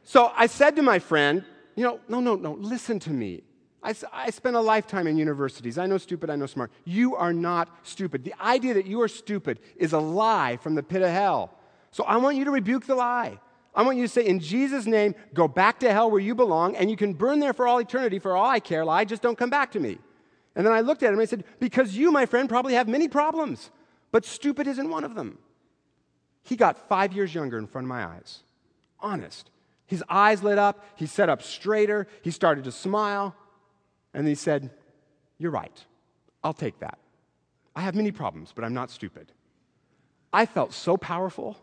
So 0.04 0.30
I 0.36 0.46
said 0.46 0.76
to 0.76 0.82
my 0.82 1.00
friend, 1.00 1.44
you 1.76 1.84
know, 1.84 2.00
no, 2.08 2.20
no, 2.20 2.36
no, 2.36 2.52
listen 2.52 2.98
to 3.00 3.10
me. 3.10 3.42
I, 3.82 3.94
I 4.12 4.30
spent 4.30 4.56
a 4.56 4.60
lifetime 4.60 5.06
in 5.06 5.18
universities. 5.18 5.76
I 5.76 5.86
know 5.86 5.98
stupid, 5.98 6.30
I 6.30 6.36
know 6.36 6.46
smart. 6.46 6.70
You 6.84 7.16
are 7.16 7.32
not 7.32 7.68
stupid. 7.82 8.24
The 8.24 8.34
idea 8.40 8.74
that 8.74 8.86
you 8.86 9.02
are 9.02 9.08
stupid 9.08 9.60
is 9.76 9.92
a 9.92 9.98
lie 9.98 10.56
from 10.56 10.74
the 10.74 10.82
pit 10.82 11.02
of 11.02 11.10
hell. 11.10 11.52
So 11.90 12.04
I 12.04 12.16
want 12.16 12.36
you 12.36 12.44
to 12.44 12.50
rebuke 12.50 12.86
the 12.86 12.94
lie. 12.94 13.38
I 13.74 13.82
want 13.82 13.98
you 13.98 14.04
to 14.04 14.08
say, 14.08 14.24
in 14.24 14.40
Jesus' 14.40 14.86
name, 14.86 15.14
go 15.34 15.48
back 15.48 15.80
to 15.80 15.92
hell 15.92 16.10
where 16.10 16.20
you 16.20 16.34
belong, 16.34 16.76
and 16.76 16.90
you 16.90 16.96
can 16.96 17.12
burn 17.12 17.40
there 17.40 17.52
for 17.52 17.66
all 17.66 17.78
eternity. 17.78 18.18
For 18.18 18.36
all 18.36 18.48
I 18.48 18.60
care, 18.60 18.84
lie, 18.84 19.04
just 19.04 19.20
don't 19.20 19.36
come 19.36 19.50
back 19.50 19.72
to 19.72 19.80
me. 19.80 19.98
And 20.56 20.64
then 20.64 20.72
I 20.72 20.80
looked 20.80 21.02
at 21.02 21.08
him 21.08 21.14
and 21.14 21.22
I 21.22 21.26
said, 21.26 21.44
Because 21.58 21.96
you, 21.96 22.12
my 22.12 22.26
friend, 22.26 22.48
probably 22.48 22.74
have 22.74 22.88
many 22.88 23.08
problems, 23.08 23.70
but 24.12 24.24
stupid 24.24 24.66
isn't 24.68 24.88
one 24.88 25.04
of 25.04 25.14
them. 25.14 25.38
He 26.44 26.56
got 26.56 26.88
five 26.88 27.12
years 27.12 27.34
younger 27.34 27.58
in 27.58 27.66
front 27.66 27.86
of 27.86 27.88
my 27.88 28.04
eyes. 28.04 28.42
Honest. 29.00 29.50
His 29.86 30.02
eyes 30.08 30.42
lit 30.42 30.58
up. 30.58 30.84
He 30.96 31.06
sat 31.06 31.28
up 31.28 31.42
straighter. 31.42 32.06
He 32.22 32.30
started 32.30 32.64
to 32.64 32.72
smile. 32.72 33.34
And 34.12 34.26
he 34.26 34.34
said, 34.34 34.70
You're 35.38 35.50
right. 35.50 35.84
I'll 36.42 36.54
take 36.54 36.78
that. 36.80 36.98
I 37.76 37.80
have 37.80 37.94
many 37.94 38.12
problems, 38.12 38.52
but 38.54 38.64
I'm 38.64 38.74
not 38.74 38.90
stupid. 38.90 39.32
I 40.32 40.46
felt 40.46 40.72
so 40.72 40.96
powerful. 40.96 41.56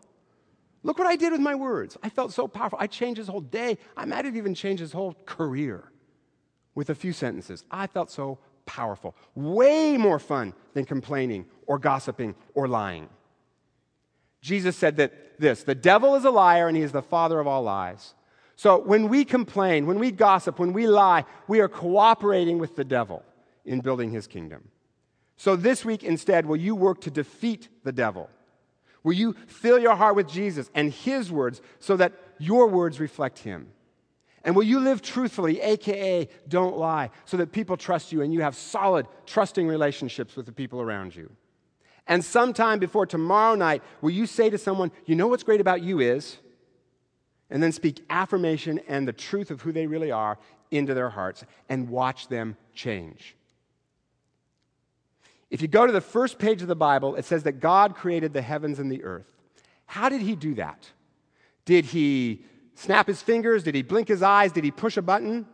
Look 0.82 0.98
what 0.98 1.06
I 1.06 1.16
did 1.16 1.32
with 1.32 1.40
my 1.40 1.54
words. 1.54 1.96
I 2.02 2.08
felt 2.08 2.32
so 2.32 2.48
powerful. 2.48 2.78
I 2.80 2.86
changed 2.86 3.18
his 3.18 3.28
whole 3.28 3.40
day. 3.40 3.78
I 3.96 4.04
might 4.04 4.24
have 4.24 4.36
even 4.36 4.54
changed 4.54 4.80
his 4.80 4.92
whole 4.92 5.14
career 5.26 5.84
with 6.74 6.90
a 6.90 6.94
few 6.94 7.12
sentences. 7.12 7.64
I 7.70 7.86
felt 7.86 8.10
so 8.10 8.38
powerful. 8.66 9.14
Way 9.34 9.96
more 9.96 10.18
fun 10.18 10.54
than 10.74 10.84
complaining 10.84 11.46
or 11.66 11.78
gossiping 11.78 12.34
or 12.54 12.66
lying. 12.66 13.08
Jesus 14.42 14.76
said 14.76 14.96
that 14.96 15.38
this 15.38 15.62
the 15.62 15.74
devil 15.74 16.14
is 16.14 16.24
a 16.24 16.30
liar 16.30 16.68
and 16.68 16.76
he 16.76 16.82
is 16.82 16.92
the 16.92 17.02
father 17.02 17.40
of 17.40 17.46
all 17.46 17.62
lies. 17.62 18.14
So 18.56 18.78
when 18.78 19.08
we 19.08 19.24
complain, 19.24 19.86
when 19.86 19.98
we 19.98 20.10
gossip, 20.10 20.58
when 20.58 20.72
we 20.72 20.86
lie, 20.86 21.24
we 21.48 21.60
are 21.60 21.68
cooperating 21.68 22.58
with 22.58 22.76
the 22.76 22.84
devil 22.84 23.24
in 23.64 23.80
building 23.80 24.10
his 24.10 24.26
kingdom. 24.26 24.68
So 25.36 25.56
this 25.56 25.84
week, 25.84 26.04
instead, 26.04 26.46
will 26.46 26.56
you 26.56 26.76
work 26.76 27.00
to 27.02 27.10
defeat 27.10 27.68
the 27.82 27.92
devil? 27.92 28.28
Will 29.02 29.14
you 29.14 29.34
fill 29.46 29.78
your 29.78 29.96
heart 29.96 30.14
with 30.14 30.28
Jesus 30.28 30.70
and 30.74 30.92
his 30.92 31.32
words 31.32 31.60
so 31.80 31.96
that 31.96 32.12
your 32.38 32.68
words 32.68 33.00
reflect 33.00 33.40
him? 33.40 33.68
And 34.44 34.54
will 34.54 34.62
you 34.62 34.80
live 34.80 35.02
truthfully, 35.02 35.60
AKA 35.60 36.28
don't 36.48 36.76
lie, 36.76 37.10
so 37.24 37.36
that 37.36 37.52
people 37.52 37.76
trust 37.76 38.12
you 38.12 38.22
and 38.22 38.32
you 38.32 38.42
have 38.42 38.54
solid, 38.54 39.06
trusting 39.26 39.66
relationships 39.66 40.36
with 40.36 40.46
the 40.46 40.52
people 40.52 40.80
around 40.80 41.14
you? 41.14 41.30
And 42.06 42.24
sometime 42.24 42.78
before 42.78 43.06
tomorrow 43.06 43.54
night, 43.54 43.82
will 44.00 44.10
you 44.10 44.26
say 44.26 44.50
to 44.50 44.58
someone, 44.58 44.90
You 45.06 45.14
know 45.14 45.28
what's 45.28 45.44
great 45.44 45.60
about 45.60 45.82
you 45.82 46.00
is? 46.00 46.38
And 47.48 47.62
then 47.62 47.72
speak 47.72 48.04
affirmation 48.08 48.80
and 48.88 49.06
the 49.06 49.12
truth 49.12 49.50
of 49.50 49.60
who 49.60 49.72
they 49.72 49.86
really 49.86 50.10
are 50.10 50.38
into 50.70 50.94
their 50.94 51.10
hearts 51.10 51.44
and 51.68 51.90
watch 51.90 52.28
them 52.28 52.56
change. 52.74 53.36
If 55.50 55.60
you 55.60 55.68
go 55.68 55.86
to 55.86 55.92
the 55.92 56.00
first 56.00 56.38
page 56.38 56.62
of 56.62 56.68
the 56.68 56.74
Bible, 56.74 57.14
it 57.14 57.26
says 57.26 57.42
that 57.42 57.60
God 57.60 57.94
created 57.94 58.32
the 58.32 58.40
heavens 58.40 58.78
and 58.78 58.90
the 58.90 59.04
earth. 59.04 59.30
How 59.84 60.08
did 60.08 60.22
he 60.22 60.34
do 60.34 60.54
that? 60.54 60.90
Did 61.66 61.84
he 61.84 62.46
snap 62.74 63.06
his 63.06 63.20
fingers? 63.20 63.62
Did 63.62 63.74
he 63.74 63.82
blink 63.82 64.08
his 64.08 64.22
eyes? 64.22 64.52
Did 64.52 64.64
he 64.64 64.70
push 64.70 64.96
a 64.96 65.02
button? 65.02 65.46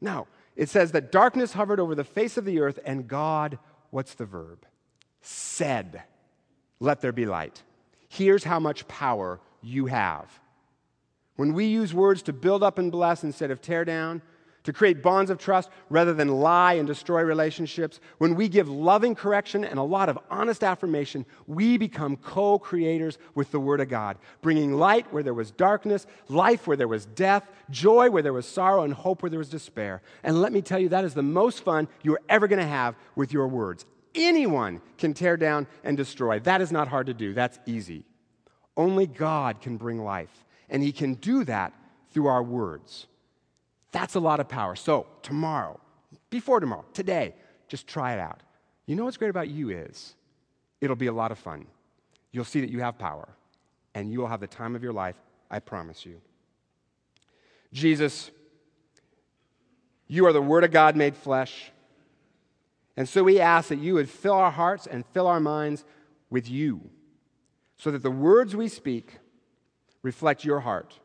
No. 0.00 0.26
It 0.56 0.68
says 0.68 0.90
that 0.90 1.12
darkness 1.12 1.52
hovered 1.52 1.78
over 1.78 1.94
the 1.94 2.02
face 2.02 2.36
of 2.36 2.44
the 2.44 2.58
earth, 2.58 2.80
and 2.84 3.06
God, 3.06 3.60
what's 3.90 4.14
the 4.14 4.26
verb? 4.26 4.66
Said, 5.20 6.02
Let 6.80 7.00
there 7.00 7.12
be 7.12 7.26
light. 7.26 7.62
Here's 8.08 8.44
how 8.44 8.58
much 8.58 8.88
power 8.88 9.40
you 9.62 9.86
have. 9.86 10.30
When 11.36 11.52
we 11.52 11.66
use 11.66 11.94
words 11.94 12.22
to 12.22 12.32
build 12.32 12.62
up 12.62 12.78
and 12.78 12.90
bless 12.90 13.22
instead 13.22 13.50
of 13.50 13.60
tear 13.60 13.84
down, 13.84 14.22
to 14.64 14.72
create 14.74 15.02
bonds 15.02 15.30
of 15.30 15.38
trust 15.38 15.70
rather 15.88 16.12
than 16.12 16.28
lie 16.28 16.74
and 16.74 16.86
destroy 16.86 17.22
relationships, 17.22 18.00
when 18.18 18.34
we 18.34 18.48
give 18.48 18.68
loving 18.68 19.14
correction 19.14 19.64
and 19.64 19.78
a 19.78 19.82
lot 19.82 20.10
of 20.10 20.18
honest 20.30 20.62
affirmation, 20.62 21.24
we 21.46 21.78
become 21.78 22.16
co 22.16 22.58
creators 22.58 23.16
with 23.34 23.50
the 23.50 23.60
Word 23.60 23.80
of 23.80 23.88
God, 23.88 24.18
bringing 24.42 24.74
light 24.74 25.10
where 25.10 25.22
there 25.22 25.32
was 25.32 25.50
darkness, 25.52 26.06
life 26.28 26.66
where 26.66 26.76
there 26.76 26.86
was 26.86 27.06
death, 27.06 27.48
joy 27.70 28.10
where 28.10 28.22
there 28.22 28.34
was 28.34 28.46
sorrow, 28.46 28.82
and 28.82 28.92
hope 28.92 29.22
where 29.22 29.30
there 29.30 29.38
was 29.38 29.48
despair. 29.48 30.02
And 30.22 30.42
let 30.42 30.52
me 30.52 30.60
tell 30.60 30.78
you, 30.78 30.90
that 30.90 31.04
is 31.04 31.14
the 31.14 31.22
most 31.22 31.64
fun 31.64 31.88
you're 32.02 32.20
ever 32.28 32.46
going 32.46 32.60
to 32.60 32.66
have 32.66 32.94
with 33.16 33.32
your 33.32 33.48
words. 33.48 33.86
Anyone 34.18 34.80
can 34.98 35.14
tear 35.14 35.36
down 35.36 35.66
and 35.84 35.96
destroy. 35.96 36.40
That 36.40 36.60
is 36.60 36.72
not 36.72 36.88
hard 36.88 37.06
to 37.06 37.14
do, 37.14 37.32
that's 37.32 37.58
easy. 37.66 38.04
Only 38.76 39.06
God 39.06 39.60
can 39.60 39.76
bring 39.76 40.02
life. 40.02 40.44
And 40.68 40.82
He 40.82 40.92
can 40.92 41.14
do 41.14 41.44
that 41.44 41.72
through 42.10 42.26
our 42.26 42.42
words. 42.42 43.06
That's 43.92 44.16
a 44.16 44.20
lot 44.20 44.40
of 44.40 44.48
power. 44.48 44.76
So, 44.76 45.06
tomorrow, 45.22 45.80
before 46.30 46.60
tomorrow, 46.60 46.84
today, 46.92 47.34
just 47.68 47.86
try 47.86 48.12
it 48.12 48.20
out. 48.20 48.42
You 48.86 48.96
know 48.96 49.04
what's 49.04 49.16
great 49.16 49.30
about 49.30 49.48
you 49.48 49.70
is 49.70 50.14
it'll 50.80 50.96
be 50.96 51.06
a 51.06 51.12
lot 51.12 51.32
of 51.32 51.38
fun. 51.38 51.66
You'll 52.32 52.44
see 52.44 52.60
that 52.60 52.70
you 52.70 52.80
have 52.80 52.98
power, 52.98 53.28
and 53.94 54.12
you 54.12 54.20
will 54.20 54.26
have 54.26 54.40
the 54.40 54.46
time 54.46 54.76
of 54.76 54.82
your 54.82 54.92
life, 54.92 55.16
I 55.50 55.60
promise 55.60 56.04
you. 56.04 56.20
Jesus, 57.72 58.30
you 60.06 60.26
are 60.26 60.32
the 60.32 60.42
Word 60.42 60.64
of 60.64 60.70
God 60.70 60.96
made 60.96 61.16
flesh. 61.16 61.70
And 62.98 63.08
so 63.08 63.22
we 63.22 63.38
ask 63.38 63.68
that 63.68 63.78
you 63.78 63.94
would 63.94 64.10
fill 64.10 64.34
our 64.34 64.50
hearts 64.50 64.88
and 64.88 65.06
fill 65.14 65.28
our 65.28 65.38
minds 65.38 65.84
with 66.30 66.50
you, 66.50 66.90
so 67.76 67.92
that 67.92 68.02
the 68.02 68.10
words 68.10 68.56
we 68.56 68.66
speak 68.66 69.18
reflect 70.02 70.44
your 70.44 70.58
heart, 70.58 70.98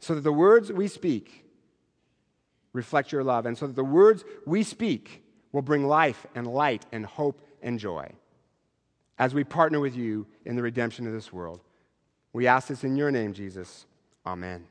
so 0.00 0.16
that 0.16 0.22
the 0.22 0.32
words 0.32 0.72
we 0.72 0.88
speak 0.88 1.44
reflect 2.72 3.12
your 3.12 3.22
love, 3.22 3.46
and 3.46 3.56
so 3.56 3.68
that 3.68 3.76
the 3.76 3.84
words 3.84 4.24
we 4.44 4.64
speak 4.64 5.22
will 5.52 5.62
bring 5.62 5.86
life 5.86 6.26
and 6.34 6.48
light 6.48 6.84
and 6.90 7.06
hope 7.06 7.46
and 7.62 7.78
joy 7.78 8.10
as 9.20 9.32
we 9.32 9.44
partner 9.44 9.78
with 9.78 9.94
you 9.94 10.26
in 10.44 10.56
the 10.56 10.62
redemption 10.62 11.06
of 11.06 11.12
this 11.12 11.32
world. 11.32 11.60
We 12.32 12.48
ask 12.48 12.66
this 12.66 12.82
in 12.82 12.96
your 12.96 13.12
name, 13.12 13.34
Jesus. 13.34 13.86
Amen. 14.26 14.66